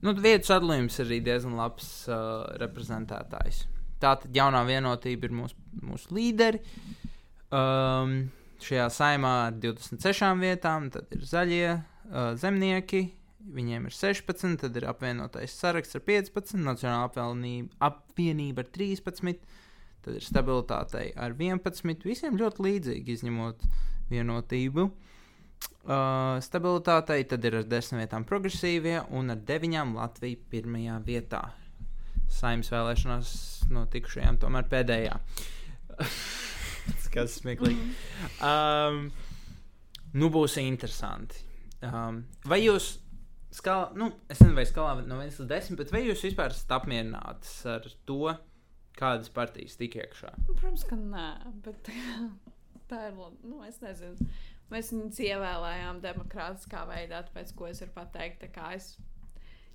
Nu, 0.02 0.14
vietu 0.18 0.48
sadalījums 0.50 1.00
ir 1.00 1.06
arī 1.06 1.20
diezgan 1.24 1.54
labs 1.56 2.08
uh, 2.10 2.48
reprezentētājs. 2.58 3.68
Tātad 4.02 4.34
jaunā 4.34 4.64
vienotība 4.66 5.24
ir 5.30 5.30
mūsu, 5.30 5.54
mūsu 5.86 6.10
līderi. 6.18 6.64
Um, 7.52 8.32
šajā 8.60 8.88
saimā 8.90 9.34
ar 9.48 9.52
26 9.62 10.40
vietām, 10.42 10.90
tad 10.92 11.06
ir 11.12 11.20
zaļie 11.30 11.70
uh, 11.78 12.34
zemnieki, 12.36 13.12
viņiem 13.56 13.88
ir 13.90 13.96
16, 13.96 14.58
tad 14.62 14.78
ir 14.78 14.88
apvienotais 14.90 15.54
saraksts 15.58 15.98
ar 15.98 16.04
15, 16.08 16.60
Nacionāla 16.62 17.08
apvienība, 17.10 17.74
apvienība 17.88 18.66
ar 18.66 18.70
13, 18.76 19.48
tad 20.06 20.18
ir 20.18 20.26
stabilitātei 20.26 21.08
ar 21.16 21.36
11. 21.38 22.06
Visiem 22.06 22.38
ļoti 22.40 22.68
līdzīgi, 22.68 23.18
izņemot 23.18 23.66
vienotību. 24.12 24.90
Uh, 25.82 26.38
stabilitātei 26.46 27.24
tad 27.30 27.46
ir 27.46 27.58
ar 27.62 27.66
10 27.70 27.98
vietām 28.02 28.26
progresīvie 28.30 29.00
un 29.18 29.34
ar 29.34 29.42
9 29.48 29.96
Latvija 29.96 30.38
pirmajā 30.52 31.00
vietā. 31.06 31.42
Saimnes 32.32 32.70
vēlēšanās 32.72 33.32
notikušajām 33.74 34.38
tomēr 34.42 34.70
pēdējā. 34.72 35.18
Tas 36.92 37.10
kas 37.14 37.38
smieklīgi. 37.42 37.92
Um, 38.46 39.08
nu, 40.18 40.30
būs 40.34 40.58
interesanti. 40.62 41.42
Um, 41.86 42.24
vai 42.46 42.62
jūs, 42.64 42.94
skalā, 43.56 43.90
nu, 44.00 44.12
es 44.32 44.40
nezinu, 44.42 44.56
vai 44.58 44.66
skalā 44.70 44.94
no 45.06 45.18
1 45.22 45.28
līdz 45.42 45.50
10, 45.52 45.78
bet 45.80 45.92
vai 45.94 46.02
jūs 46.06 46.24
vispār 46.28 46.54
esat 46.56 46.72
apmierināti 46.80 47.52
ar 47.72 47.88
to, 48.10 48.20
kādas 48.98 49.32
partijas 49.34 49.78
tik 49.80 49.96
iekšā. 50.02 50.32
Nu, 50.48 50.56
Protams, 50.56 50.84
ka 50.90 50.98
nē, 51.00 51.28
bet 51.66 51.92
tā 52.92 53.06
ir. 53.10 53.16
la- 53.20 53.32
Nu, 53.44 53.62
es 53.68 53.80
nezinu. 53.84 54.30
Mēs 54.72 54.92
viņus 54.96 55.18
ievēlējām 55.28 55.98
demokrātiskā 56.04 56.86
veidā, 56.88 57.24
tāpēc, 57.28 57.50
ko 57.60 57.68
es 57.68 57.82
varu 57.84 57.92
pateikt. 57.98 58.40
Tā 58.46 58.48
kā 58.56 58.70
es, 58.78 58.94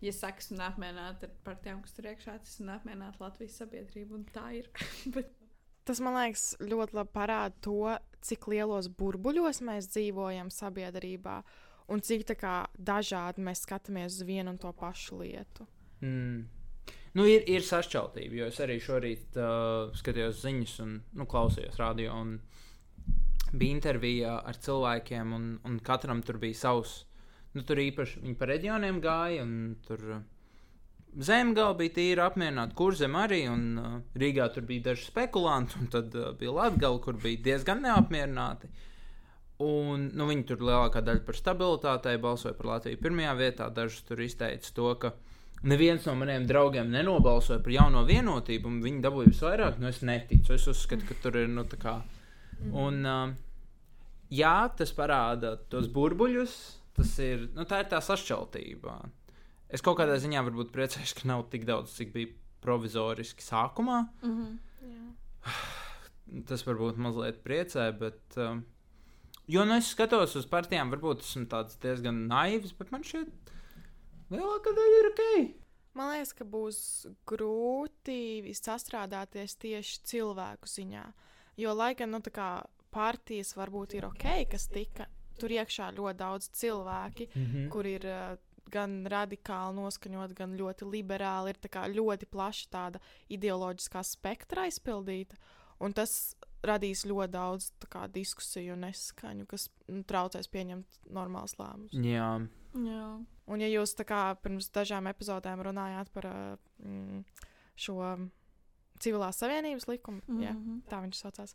ja 0.00 0.12
saku, 0.16 0.40
esmu 0.40 0.56
neapmierināta 0.62 1.28
ar 1.28 1.34
partijām, 1.44 1.82
kas 1.84 1.92
tur 1.96 2.08
iekšā, 2.08 2.38
tas 2.40 2.54
esmu 2.54 2.70
neapmierināta 2.70 3.20
Latvijas 3.20 3.58
sabiedrību, 3.60 4.16
un 4.20 4.24
tā 4.32 4.46
ir. 4.62 4.70
bet, 5.16 5.32
Tas 5.86 6.00
man 6.02 6.16
liekas 6.18 6.56
ļoti 6.66 6.96
labi 6.98 7.12
parāda 7.14 7.54
to, 7.62 7.76
cik 8.26 8.48
lielos 8.50 8.88
burbuļos 8.98 9.60
mēs 9.68 9.86
dzīvojam 9.92 10.48
sabiedrībā 10.50 11.36
un 11.92 12.02
cik 12.02 12.34
kā, 12.40 12.58
dažādi 12.76 13.44
mēs 13.46 13.64
skatāmies 13.66 14.18
uz 14.18 14.26
vienu 14.26 14.54
un 14.54 14.60
to 14.60 14.72
pašu 14.76 15.22
lietu. 15.22 15.66
Mm. 16.00 16.44
Nu, 17.16 17.24
ir, 17.24 17.46
ir 17.48 17.64
sašķeltība, 17.64 18.36
jo 18.36 18.46
es 18.50 18.58
arī 18.60 18.76
šorīt 18.82 19.38
uh, 19.40 19.88
skatījos 19.96 20.42
ziņas 20.42 20.74
un 20.84 20.96
nu, 21.16 21.24
klausījos 21.30 21.78
radio. 21.80 22.18
Un 22.20 22.34
bija 23.56 23.72
intervija 23.72 24.34
ar 24.44 24.58
cilvēkiem, 24.60 25.32
un, 25.32 25.46
un 25.64 25.78
katram 25.84 26.20
tur 26.26 26.36
bija 26.42 26.58
savs. 26.66 26.98
Nu, 27.56 27.64
tur 27.64 27.80
īpaši 27.80 28.20
viņi 28.20 28.36
pa 28.36 28.50
reģioniem 28.50 29.00
gāja, 29.00 29.46
un 29.46 29.78
tur 29.86 30.02
uh, 30.18 30.20
zemgala 31.16 31.72
bija 31.78 31.94
tīra 31.96 32.26
apmierināta, 32.28 32.76
kur 32.76 32.96
zem 32.98 33.16
arī. 33.16 33.46
Un 33.48 33.64
uh, 33.80 33.96
Rīgā 34.20 34.50
tur 34.52 34.68
bija 34.68 34.90
daži 34.90 35.08
spekulanti, 35.08 35.80
un 35.80 35.88
tad 35.92 36.12
uh, 36.20 36.34
bija 36.36 36.52
Latvija, 36.58 36.92
kur 37.00 37.16
bija 37.22 37.44
diezgan 37.48 37.80
neapmierināti. 37.86 38.68
Un, 39.62 40.10
nu, 40.12 40.26
viņi 40.28 40.42
tur 40.50 40.60
lielākā 40.60 41.00
daļa 41.00 41.22
par 41.24 41.36
stabilitātei 41.38 42.18
balsoja 42.20 42.52
par 42.58 42.74
Latviju 42.74 43.00
pirmajā 43.00 43.32
vietā. 43.38 43.68
Dažus 43.72 44.02
tur 44.04 44.20
izteica 44.20 44.72
to, 44.76 44.90
ka 45.00 45.14
neviens 45.64 46.04
no 46.04 46.12
maniem 46.20 46.44
draugiem 46.48 46.90
nenobalsoja 46.92 47.62
par 47.64 47.72
jauno 47.72 48.02
vienotību, 48.08 48.68
un 48.68 48.82
viņi 48.84 49.00
dabūja 49.06 49.32
visvairāk. 49.32 49.78
Nu, 49.80 49.88
es 49.88 50.02
neticu. 50.04 50.52
Es 50.58 50.68
uzskatu, 50.68 51.08
ka 51.08 51.16
tur 51.24 51.40
ir. 51.40 51.48
Nu, 51.48 51.64
tā 51.64 51.80
kā, 51.80 51.94
un, 52.68 53.00
uh, 53.08 53.32
jā, 54.28 54.58
tas 54.76 54.92
parāda 54.96 55.54
tos 55.72 55.88
burbuļus. 55.92 56.58
Tas 57.00 57.16
ir, 57.24 57.48
nu, 57.56 57.64
tā 57.68 57.80
ir 57.80 57.90
tā 57.92 58.04
sašķeltība. 58.04 59.00
Es 59.72 59.82
kaut 59.84 59.96
kādā 59.98 60.20
ziņā 60.20 60.44
varbūt 60.44 60.68
priecājos, 60.72 61.16
ka 61.16 61.32
nav 61.32 61.48
tik 61.52 61.64
daudz, 61.68 61.96
cik 61.96 62.12
bija 62.12 62.32
provizoriski 62.64 63.44
sākumā. 63.44 64.04
mm 64.20 64.36
-hmm. 64.36 64.54
Jā. 64.86 66.40
Tas 66.48 66.66
varbūt 66.66 66.96
mazliet 67.00 67.44
priecē, 67.44 67.92
bet. 67.98 68.20
Um, 68.36 68.66
jo 69.48 69.64
nu, 69.64 69.76
es 69.80 69.92
skatos 69.94 70.36
uz 70.38 70.48
partijām, 70.50 70.90
varbūt 70.94 71.24
esmu 71.24 71.46
tāds 71.52 71.78
diezgan 71.82 72.26
naivs, 72.30 72.74
bet 72.78 72.92
man 72.94 73.04
šķiet, 73.06 73.52
lielākā 74.34 74.74
daļa 74.78 75.00
ir 75.00 75.10
ok. 75.12 75.24
Man 75.96 76.12
liekas, 76.12 76.34
ka 76.36 76.44
būs 76.44 76.78
grūti 77.28 78.52
sastrādāties 78.58 79.56
tieši 79.62 80.02
cilvēku 80.10 80.68
ziņā. 80.68 81.04
Jo, 81.56 81.72
lai 81.72 81.94
gan 81.96 82.12
nu, 82.12 82.20
tā 82.20 82.32
kā 82.36 82.48
partijas 82.92 83.54
varbūt 83.56 83.96
ir 83.96 84.04
ok, 84.10 84.26
kas 84.52 84.68
tika, 84.68 85.06
tur 85.40 85.54
iekšā 85.56 85.88
ļoti 85.96 86.18
daudz 86.20 86.50
cilvēki, 86.52 87.28
Mm 87.34 87.46
-hmm. 87.46 87.68
kur 87.72 87.86
ir 87.86 88.04
uh, 88.04 88.36
gan 88.70 89.06
radikāli 89.06 89.76
noskaņot, 89.76 90.34
gan 90.34 90.56
ļoti 90.58 90.88
liberāli. 90.90 91.54
Ir 91.54 91.60
tā 91.62 91.70
kā 91.72 91.86
ļoti 91.92 92.26
plaša 92.26 92.68
tāda 92.70 93.00
ideoloģiskā 93.28 94.02
spektra 94.02 94.66
aizpildīta. 94.66 95.36
Un 95.80 95.92
tas 95.92 96.36
radīs 96.66 97.04
ļoti 97.06 97.32
daudz 97.32 97.70
tā 97.82 97.88
kā, 97.92 98.04
diskusiju 98.12 98.74
un 98.76 98.84
neskaņu, 98.86 99.46
kas 99.50 99.68
nu, 99.88 100.02
traucēs 100.08 100.48
pieņemt 100.52 101.00
normālus 101.16 101.56
lēmumus. 101.60 101.96
Jā, 102.04 102.30
Jā. 102.76 103.04
Un, 103.46 103.62
ja 103.62 103.68
jūs 103.70 103.94
tā 103.96 104.04
kā 104.04 104.20
pirms 104.42 104.68
dažām 104.74 105.06
epizodēm 105.08 105.62
runājāt 105.64 106.10
par 106.12 106.26
uh, 106.28 106.56
mm, 106.82 107.22
šo 107.78 108.00
civilās 109.00 109.38
savienības 109.40 109.86
likumu, 109.88 110.20
mm 110.26 110.34
-hmm. 110.36 110.44
jā, 110.44 110.52
Mhm. 110.52 110.78
tā 110.90 111.00
viņš 111.04 111.20
saucās, 111.22 111.54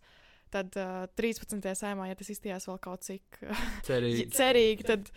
tad 0.49 0.75
uh, 0.77 1.07
13. 1.15 1.61
sēmā, 1.75 2.07
ja 2.07 2.15
tas 2.15 2.29
izstījās 2.29 2.67
vēl 2.67 2.79
kaut 2.79 3.01
cik 3.03 3.39
cerīgi. 3.89 4.29
cerīgi, 4.39 4.83
tad 4.87 5.11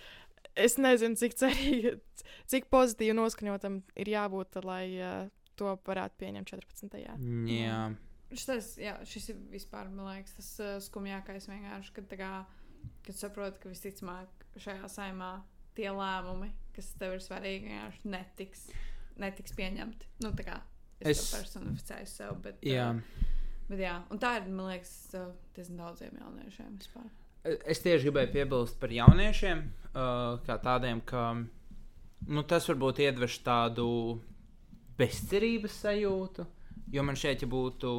es 0.57 0.77
nezinu, 0.79 1.17
cik 1.17 1.35
cerīgi, 1.35 2.01
cik 2.47 2.69
pozitīvi 2.71 3.15
noskaņotam 3.15 3.83
ir 3.97 4.07
jābūt, 4.09 4.65
lai 4.65 5.01
uh, 5.01 5.29
to 5.57 5.79
varētu 5.87 6.15
pieņemt 6.19 6.51
14. 6.51 6.99
Jā, 6.99 7.15
Šis, 8.35 8.73
jā, 8.83 8.97
šis 9.07 9.29
ir 9.31 9.37
vispār, 9.53 9.89
man 9.95 10.09
liekas, 10.11 10.35
tas 10.39 10.49
uh, 10.63 10.75
skumjākais 10.83 11.47
vienkārši, 11.51 11.93
kad, 11.95 12.15
kā, 12.19 12.31
kad 13.07 13.19
saproti, 13.19 13.61
ka 13.63 13.71
visticamāk 13.71 14.47
šajā 14.59 14.89
saimā 14.91 15.33
tie 15.79 15.87
lēmumi, 15.95 16.49
kas 16.75 16.89
tev 16.99 17.15
ir 17.17 17.23
svarīgi, 17.23 17.69
vienkārši 17.71 18.11
netiks, 18.11 18.65
netiks 19.23 19.55
pieņemti. 19.59 20.11
Nu, 20.25 20.33
tā 20.35 20.47
kā 20.49 20.57
es, 20.99 21.13
Es- 21.13 21.23
es... 21.23 21.29
personificēju 21.37 22.11
sev, 22.11 22.35
bet, 22.43 22.59
jā. 22.67 22.89
Uh, 22.91 23.31
bet 23.71 23.85
jā, 23.85 23.95
un 24.11 24.23
tā 24.23 24.35
ir, 24.41 24.49
man 24.51 24.73
liekas, 24.73 24.95
uh, 25.19 25.31
diezgan 25.55 25.85
daudziem 25.85 26.19
jauniešiem 26.23 26.75
vispār. 26.83 27.07
Es 27.45 27.83
tieši 27.85 28.07
gribēju 28.09 28.33
piebilst 28.33 28.79
par 28.81 28.93
jauniešiem, 28.95 29.63
uh, 29.93 30.41
kā 30.47 30.57
tādiem, 30.65 31.03
ka 31.05 31.35
nu, 31.39 32.43
tas 32.49 32.67
varbūt 32.71 33.03
iedvež 33.05 33.39
tādu 33.45 33.87
bezcerības 34.99 35.81
sajūtu. 35.85 36.47
Jo 36.95 37.03
man 37.05 37.17
šeit 37.19 37.43
ja 37.45 37.49
būtu 37.51 37.91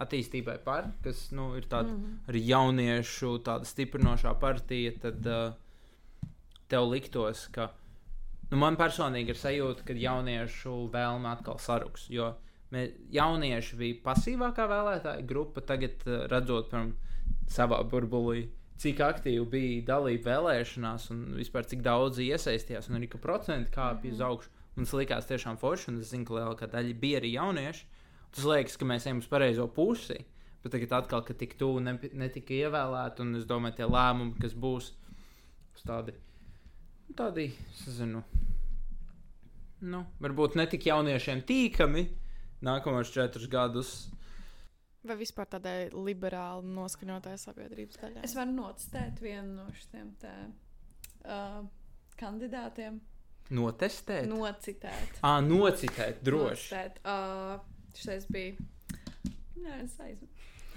attīstībai 0.00 0.58
par, 0.64 0.90
kas 1.04 1.26
nu, 1.36 1.50
ir 1.58 1.66
tāda 1.70 1.92
Mhm. 1.92 2.14
arī 2.28 2.40
jauniešu 2.48 3.34
tāda 3.44 3.68
stiprinošā 3.68 4.32
partija, 4.40 4.92
tad 5.02 5.26
uh, 5.26 5.52
tev 6.68 6.88
liktos, 6.90 7.46
ka 7.52 7.70
nu, 8.50 8.56
man 8.56 8.76
personīgi 8.76 9.34
ir 9.34 9.40
sajūta, 9.40 9.84
ka 9.86 9.92
jauniešu 9.92 10.90
vēlme 10.92 11.28
atkal 11.32 11.58
saruks. 11.58 12.08
Jo 12.10 12.34
mē, 12.72 12.86
jaunieši 13.12 13.76
bija 13.76 14.00
pasīvākā 14.04 14.66
vēlētāja 14.70 15.26
grupa, 15.26 15.60
tagad 15.60 16.00
uh, 16.06 16.24
redzot 16.30 16.70
piemēram, 16.70 16.94
savā 17.50 17.82
burbulī. 17.90 18.48
Cik 18.80 19.00
aktīvi 19.04 19.44
bija 19.52 19.82
dalība 19.90 20.30
vēlēšanās, 20.30 21.10
un 21.12 21.34
vispār 21.36 21.66
cik 21.68 21.82
daudz 21.84 22.16
iesaistījās, 22.24 22.88
un 22.88 22.96
arī 22.96 23.10
ka 23.12 23.18
procenti 23.20 23.70
kāpja 23.74 24.12
uz 24.14 24.20
augšu. 24.24 24.48
Un 24.78 24.86
tas 24.86 24.94
likās 24.96 25.26
tiešām 25.28 25.58
forši, 25.60 25.90
un 25.90 25.98
es 26.00 26.08
zinu, 26.14 26.24
ka 26.24 26.38
lielākā 26.38 26.68
daļa 26.72 26.94
bija 27.02 27.18
arī 27.20 27.34
jaunieši. 27.34 27.84
Tas 28.34 28.46
liekas, 28.46 28.76
ka 28.78 28.86
mēs 28.86 29.06
ejam 29.08 29.22
uz 29.22 29.28
pareizo 29.30 29.66
pusi. 29.74 30.18
Bet 30.60 30.74
tagad, 30.74 30.92
atkal, 30.92 31.22
kad 31.24 31.38
tik 31.40 31.54
tuvu 31.60 31.80
ne, 31.80 31.94
netika 32.20 32.52
ievēlēti, 32.52 33.24
un 33.24 33.38
es 33.38 33.46
domāju, 33.48 33.78
tie 33.78 33.86
lēmumi, 33.88 34.36
kas 34.42 34.52
būs 34.52 34.90
tādi, 35.86 36.12
tādi, 37.16 37.46
es 37.72 37.86
nezinu, 37.88 38.20
nu, 39.88 40.02
varbūt 40.20 40.58
ne 40.60 40.66
tik 40.68 40.84
jauniešiem 40.90 41.40
tīkami 41.48 42.04
nākamos 42.66 43.12
četrus 43.14 43.48
gadus. 43.48 43.94
Vai 45.08 45.16
vispār 45.16 45.48
tādai 45.48 45.88
liberāli 45.96 46.68
noskaņotai 46.76 47.38
sabiedrības 47.40 48.02
daļai? 48.02 48.24
Es 48.28 48.36
varu 48.36 48.52
nocitēt 48.58 49.22
vienu 49.24 49.62
no 49.62 49.68
šiem 49.72 50.12
te, 50.20 50.34
uh, 51.24 51.62
kandidātiem. 52.20 53.00
Notestēt, 53.56 54.28
no... 54.28 54.44
Nocitēt. 54.44 55.22
à, 55.24 55.38
nocitēt, 55.42 56.20
droši. 56.28 56.68
Nocitēt. 56.68 57.00
Uh, 57.00 57.69
šis 57.98 58.26
bija. 58.32 58.56
Jā, 59.60 59.78
es, 59.82 59.96
aiz... 60.00 60.22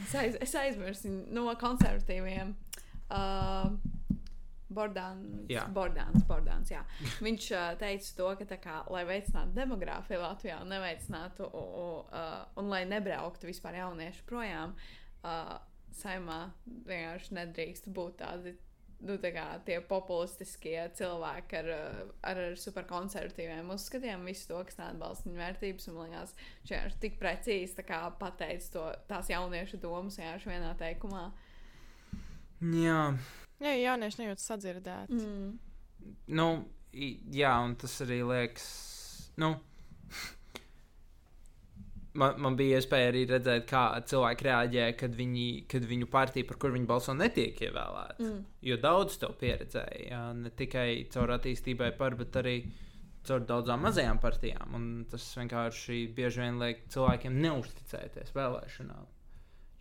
es, 0.01 0.15
aiz... 0.19 0.37
es 0.43 0.55
aizmirsu 0.59 1.11
no 1.33 1.47
konservatīviem. 1.59 2.55
Uh, 3.13 3.75
Bordāns, 4.73 5.43
Jā. 5.51 5.67
Bordāns, 5.69 6.23
Bordāns, 6.25 6.71
jā. 6.73 6.81
Viņš 7.21 7.49
uh, 7.53 7.67
teica 7.77 8.15
to, 8.17 8.29
ka, 8.39 8.57
kā, 8.63 8.77
lai 8.93 9.03
veicinātu 9.05 9.53
demogrāfiju 9.57 10.21
Latvijā 10.23 10.57
un 10.63 10.73
neveicinātu, 10.73 11.45
u, 11.45 11.61
u, 11.61 11.85
uh, 12.09 12.39
un 12.57 12.71
lai 12.73 12.83
nebrauktu 12.89 13.49
vispār 13.49 13.77
jaunieši 13.83 14.25
projām, 14.29 14.73
uh, 15.21 15.55
saimā 15.99 16.39
vienkārši 16.89 17.37
nedrīkst 17.37 17.91
būt 17.93 18.17
tādi 18.23 18.55
nu, 19.03 19.17
kā, 19.21 19.45
tie 19.67 19.77
populistiskie 19.87 20.77
cilvēki 20.97 21.59
ar, 21.59 21.69
uh, 21.75 22.01
ar 22.31 22.41
superkonservatīviem 22.59 23.71
uzskatiem, 23.75 24.25
visu 24.29 24.49
to, 24.51 24.63
kas 24.67 24.79
neatbalsta 24.79 25.29
viņu 25.29 25.41
vērtības. 25.43 25.89
Un, 25.91 25.99
man 25.99 26.11
liekas, 26.13 26.35
viņš 26.63 26.73
vienkārši 26.73 27.01
tik 27.03 27.19
precīzi 27.21 27.87
pateica 28.19 28.73
to, 28.77 28.89
tās 29.11 29.31
jauniešu 29.33 29.81
domas 29.83 30.19
vienkārši 30.21 30.53
vienā 30.53 30.73
teikumā. 30.79 31.27
Jā, 32.63 32.99
Jā, 33.63 33.71
ja 33.71 33.91
jaunieši 33.93 34.19
nejūtas 34.23 34.47
sadzirdēti. 34.49 35.19
Mm. 35.19 35.51
Nu, 36.35 36.47
jā, 36.93 37.53
un 37.63 37.77
tas 37.79 37.95
arī 38.03 38.19
liekas, 38.27 38.65
nu. 39.39 39.55
Man, 42.13 42.35
man 42.45 42.55
bija 42.57 42.77
iespēja 42.77 43.09
arī 43.09 43.23
redzēt, 43.25 43.63
kā 43.65 43.83
cilvēki 44.05 44.45
reaģē, 44.45 44.83
kad, 44.99 45.15
viņi, 45.17 45.45
kad 45.71 45.85
viņu 45.89 46.07
partija, 46.13 46.45
par 46.45 46.59
kuru 46.61 46.75
viņi 46.75 46.89
balso, 46.89 47.15
netiek 47.17 47.57
ievēlēta. 47.65 48.19
Mm. 48.21 48.43
Jo 48.69 48.77
daudz 48.83 49.17
to 49.21 49.31
pieredzēja. 49.39 50.03
Jā, 50.11 50.19
ne 50.37 50.51
tikai 50.53 51.07
caur 51.13 51.33
attīstībai, 51.39 51.89
par, 51.97 52.13
bet 52.19 52.37
arī 52.43 52.59
caur 53.25 53.47
daudzām 53.49 53.81
mazajām 53.87 54.21
partijām. 54.21 54.77
Un 54.77 54.87
tas 55.09 55.25
vienkārši 55.39 56.03
bieži 56.13 56.43
vien 56.43 56.61
liek 56.61 56.85
cilvēkiem 56.93 57.41
neusticēties 57.47 58.35
vēlēšanām. 58.35 59.09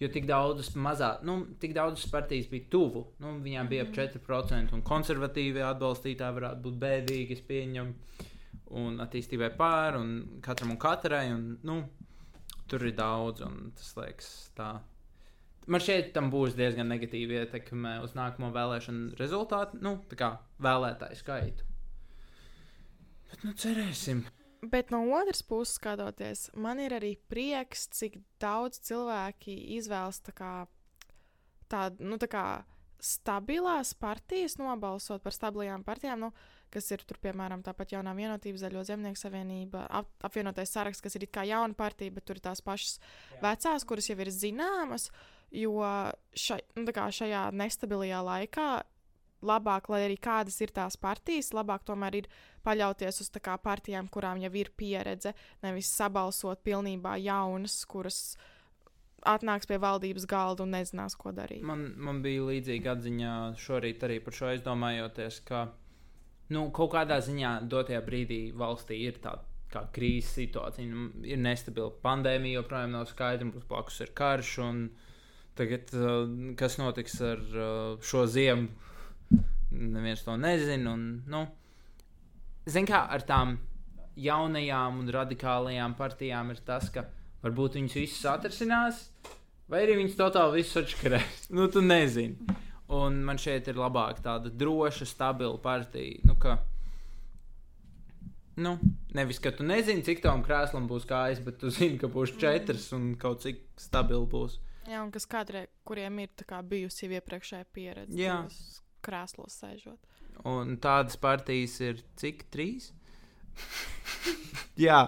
Jo 0.02 0.08
tik 0.10 0.24
daudzas 0.26 0.72
mazā, 0.74 1.12
nu, 1.26 1.36
tik 1.62 1.76
daudzas 1.76 2.08
partijas 2.10 2.48
bija 2.50 2.66
tuvu. 2.72 3.04
Nu, 3.22 3.36
viņām 3.44 3.68
bija 3.70 3.84
ap 3.86 3.92
4%, 3.94 4.72
un 4.74 4.82
konservatīvie 4.86 5.62
atbalstītāji 5.68 6.38
varētu 6.40 6.64
būt 6.64 6.78
bēdīgi, 6.82 7.36
es 7.36 7.44
pieņemu, 7.46 8.22
un 8.82 8.96
attīstībai 9.04 9.52
pāri, 9.58 10.00
un 10.00 10.40
katram 10.42 10.74
un 10.74 10.80
katrai. 10.82 11.26
Un, 11.36 11.44
nu, 11.68 11.76
tur 12.72 12.87
ir 12.88 12.96
daudz, 12.96 13.44
un 13.44 13.70
tas 13.76 13.92
liekas 13.98 14.32
tā. 14.56 14.72
Man 15.70 15.82
šeit 15.82 16.11
tam 16.16 16.32
būs 16.32 16.56
diezgan 16.58 16.88
negatīva 16.90 17.44
ietekme 17.44 17.98
uz 18.02 18.16
nākamo 18.18 18.50
vēlēšanu 18.54 19.18
rezultātu, 19.20 19.78
nu, 19.85 19.98
tā 20.11 20.18
kā 20.18 20.30
vēlētāju 20.64 21.20
skaitu. 21.20 21.68
Bet, 23.30 23.44
nu, 23.46 23.52
cerēsim. 23.56 24.24
Bet 24.72 24.90
no 24.94 25.04
otras 25.16 25.42
puses, 25.46 25.76
skatoties, 25.78 26.48
man 26.58 26.82
ir 26.82 26.94
arī 26.98 27.14
prieks, 27.30 27.87
cik 27.94 28.18
daudz 28.42 28.82
cilvēki 28.87 29.54
izvēlas 29.78 30.20
tā 30.26 30.35
tādu, 31.72 32.04
nu, 32.04 32.18
tā 32.20 32.28
kā 32.30 32.44
stabilās 33.02 33.94
partijas 33.98 34.58
nobalsot 34.61 35.22
par 35.24 35.35
stabilajām 35.35 35.82
partijām. 35.87 36.26
Nu, 36.26 36.30
kas 36.72 36.88
ir 36.94 37.04
tur, 37.08 37.18
piemēram, 37.22 37.64
tāpat 37.66 37.94
jaunā 37.96 38.14
vienotība, 38.16 38.61
Zaļo 38.62 38.85
zemnieku 38.88 39.20
savienība, 39.20 39.85
ap, 40.00 40.08
apvienotais 40.24 40.72
saraksts, 40.72 41.04
kas 41.04 41.18
ir 41.18 41.28
kā 41.32 41.44
jauna 41.48 41.76
partija, 41.78 42.14
bet 42.14 42.26
tur 42.28 42.40
ir 42.40 42.46
tās 42.48 42.64
pašas 42.64 42.98
Jā. 42.98 43.42
vecās, 43.44 43.87
kuras 43.88 44.08
jau 44.11 44.18
ir 44.22 44.32
zināmas. 44.35 45.11
Jo 45.52 45.76
šai, 46.32 46.62
nu, 46.80 46.88
šajā 46.88 47.50
nestabilajā 47.52 48.22
laikā 48.24 48.68
labāk, 49.42 49.90
lai 49.92 50.04
arī 50.06 50.16
kādas 50.22 50.56
ir 50.64 50.72
tās 50.74 50.96
partijas, 51.00 51.52
labāk 51.56 51.85
tomēr 51.88 52.22
ir 52.22 52.30
paļauties 52.66 53.20
uz 53.24 53.30
kā, 53.42 53.58
partijām, 53.61 54.08
kurām 54.12 54.40
jau 54.42 54.52
ir 54.56 54.72
pieredze, 54.76 55.35
nevis 55.64 55.90
sabalsot 55.92 56.62
pilnībā 56.64 57.18
jaunas, 57.20 57.82
kuras 57.90 58.22
atnāks 59.28 59.68
pie 59.70 59.78
valdības 59.82 60.26
galda 60.30 60.64
un 60.64 60.74
nezinās, 60.76 61.16
ko 61.18 61.35
darīt. 61.35 61.62
Man, 61.66 61.92
man 61.98 62.22
bija 62.24 62.46
līdzīga 62.48 62.96
atziņa 62.96 63.37
šorīt 63.62 64.02
arī 64.06 64.18
par 64.24 64.38
šo 64.38 64.50
aizdomājoties, 64.50 65.42
ka 65.46 65.66
nu, 66.52 66.66
kaut 66.74 66.92
kādā 66.94 67.18
ziņā 67.24 67.54
dotajā 67.70 68.02
brīdī 68.04 68.42
valstī 68.56 69.00
ir 69.08 69.18
tāda 69.24 69.48
kā 69.72 69.86
krīzes 69.94 70.34
situācija. 70.36 70.84
Nu, 70.88 71.08
ir 71.24 71.40
nestabila 71.40 71.92
pandēmija, 72.04 72.60
joprojām 72.60 72.92
nav 72.92 73.08
skaidrs, 73.10 73.48
mums 73.48 73.68
blakus 73.70 74.02
ir 74.04 74.12
karš. 74.16 74.58
Tagad, 75.56 75.90
uh, 75.96 76.22
kas 76.56 76.78
notiks 76.80 77.18
ar 77.24 77.40
uh, 77.52 78.04
šo 78.04 78.24
ziemu, 78.28 78.68
neviens 79.72 80.24
to 80.24 80.36
nezina. 80.40 80.94
Nu, 81.28 81.42
Ziniet, 82.62 82.92
kā 82.92 83.00
ar 83.10 83.24
tām 83.26 83.56
jaunajām 84.22 85.00
un 85.02 85.08
radikālajām 85.10 85.96
partijām 85.98 86.52
ir 86.54 86.60
tas, 86.62 86.86
ka 86.94 87.08
varbūt 87.42 87.78
viņas 87.78 87.96
visas 87.98 88.28
atrisinās, 88.30 89.00
vai 89.70 89.80
arī 89.82 89.96
viņas 89.98 90.18
totāli 90.20 90.60
visus 90.60 90.78
atšķirēs. 90.84 91.48
nu, 91.56 91.66
tu 91.72 91.82
nezini. 91.82 92.54
Un 92.92 93.22
man 93.24 93.40
šeit 93.40 93.70
ir 93.70 93.78
labāk 93.81 94.20
tāda 94.24 94.50
droša, 94.52 95.07
stabila 95.09 95.57
partija. 95.62 96.20
Nu, 96.28 96.37
ka, 96.40 96.59
nu, 98.61 98.74
nevis, 99.16 99.40
ka 99.42 99.55
tu 99.57 99.64
nezini, 99.64 100.05
cik 100.05 100.20
tam 100.24 100.44
krēslam 100.44 100.88
būs 100.90 101.09
kājas, 101.09 101.40
bet 101.44 101.61
tu 101.62 101.72
zini, 101.72 101.96
ka 102.00 102.11
būs 102.12 102.37
četras 102.40 102.90
un 102.96 103.14
kaut 103.20 103.44
cik 103.46 103.64
stabili 103.81 104.28
būs. 104.28 104.59
Jā, 104.90 105.00
un 105.00 105.12
kas 105.14 105.28
kādreiz, 105.31 105.70
kuriem 105.87 106.18
ir 106.24 106.46
kā, 106.48 106.59
bijusi 106.66 107.07
jau 107.07 107.16
iepriekšējā 107.20 107.66
pieredze, 107.72 108.18
Jā. 108.18 108.40
krēslos 109.05 109.61
sēžot. 109.62 110.00
Un 110.48 110.76
tādas 110.83 111.16
partijas 111.20 111.78
ir 111.85 112.02
cik? 112.18 112.48
Trīs? 112.52 112.90
Jā. 114.87 115.02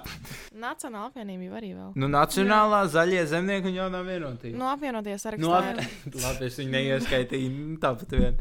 Nacionāla 0.60 1.08
apvienība 1.08 1.48
jau 1.48 1.56
arī 1.60 1.72
vēl. 1.74 1.90
Nu, 1.98 2.08
Nacionālā 2.12 2.84
Jā. 2.84 2.92
zaļie 2.98 3.24
zemnieki 3.30 3.70
un 3.70 3.78
jaunā 3.78 4.02
vienotība. 4.06 4.58
No 4.60 4.70
apvienoties 4.72 5.24
sarakstā. 5.24 5.44
No 5.44 5.54
ap... 5.56 5.80
Labi, 6.24 6.48
es 6.48 6.58
viņu 6.60 6.74
neieskaitīju 6.74 7.52
nu, 7.54 7.76
tāpat 7.82 8.16
vien. 8.18 8.40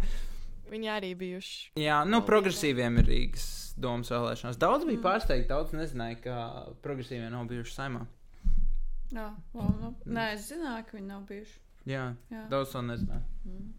Viņi 0.73 0.89
arī 0.89 1.13
bijuši. 1.17 1.59
Jā, 1.83 2.01
nu, 2.09 2.23
progresīviem 2.25 2.97
ir 3.01 3.09
Rīgas 3.12 3.47
domas 3.79 4.12
vēlēšanās. 4.13 4.59
Daudz 4.62 4.88
bija 4.88 4.99
mm. 4.99 5.05
pārsteigti, 5.05 5.49
daudz 5.49 5.73
nezināja, 5.77 6.19
ka 6.23 6.38
progresīvie 6.86 7.29
nav 7.33 7.47
bijuši 7.49 7.75
saimā. 7.77 8.03
Jā, 9.13 9.29
labi. 9.53 9.77
Nu, 9.79 9.93
nē, 10.17 10.27
es 10.36 10.49
zināju, 10.49 10.88
ka 10.89 10.97
viņi 10.97 11.09
nav 11.09 11.23
bijuši. 11.29 11.55
Jā, 11.89 12.03
Jā. 12.31 12.43
daudz 12.51 12.73
to 12.73 12.81
nezināja. 12.86 13.23
Mm. 13.45 13.71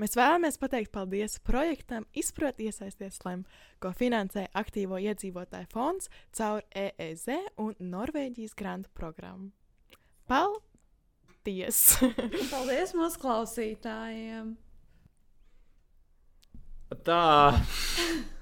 Mēs 0.00 0.16
vēlamies 0.16 0.58
pateikt 0.60 0.92
paldies 0.94 1.38
projektam 1.44 2.06
Izprot 2.16 2.60
iesaisties 2.62 3.20
LEM, 3.26 3.44
ko 3.82 3.92
finansē 3.96 4.46
aktīvo 4.56 5.00
iedzīvotāju 5.02 5.68
fonds 5.72 6.08
caur 6.36 6.64
EEZ 6.72 7.28
un 7.60 7.74
Norvēģijas 7.92 8.56
grantu 8.58 8.92
programmu. 8.96 9.50
Paldies! 10.30 11.82
paldies 12.52 12.94
mūsu 12.96 13.24
klausītājiem! 13.24 14.54
Tā! 17.04 17.24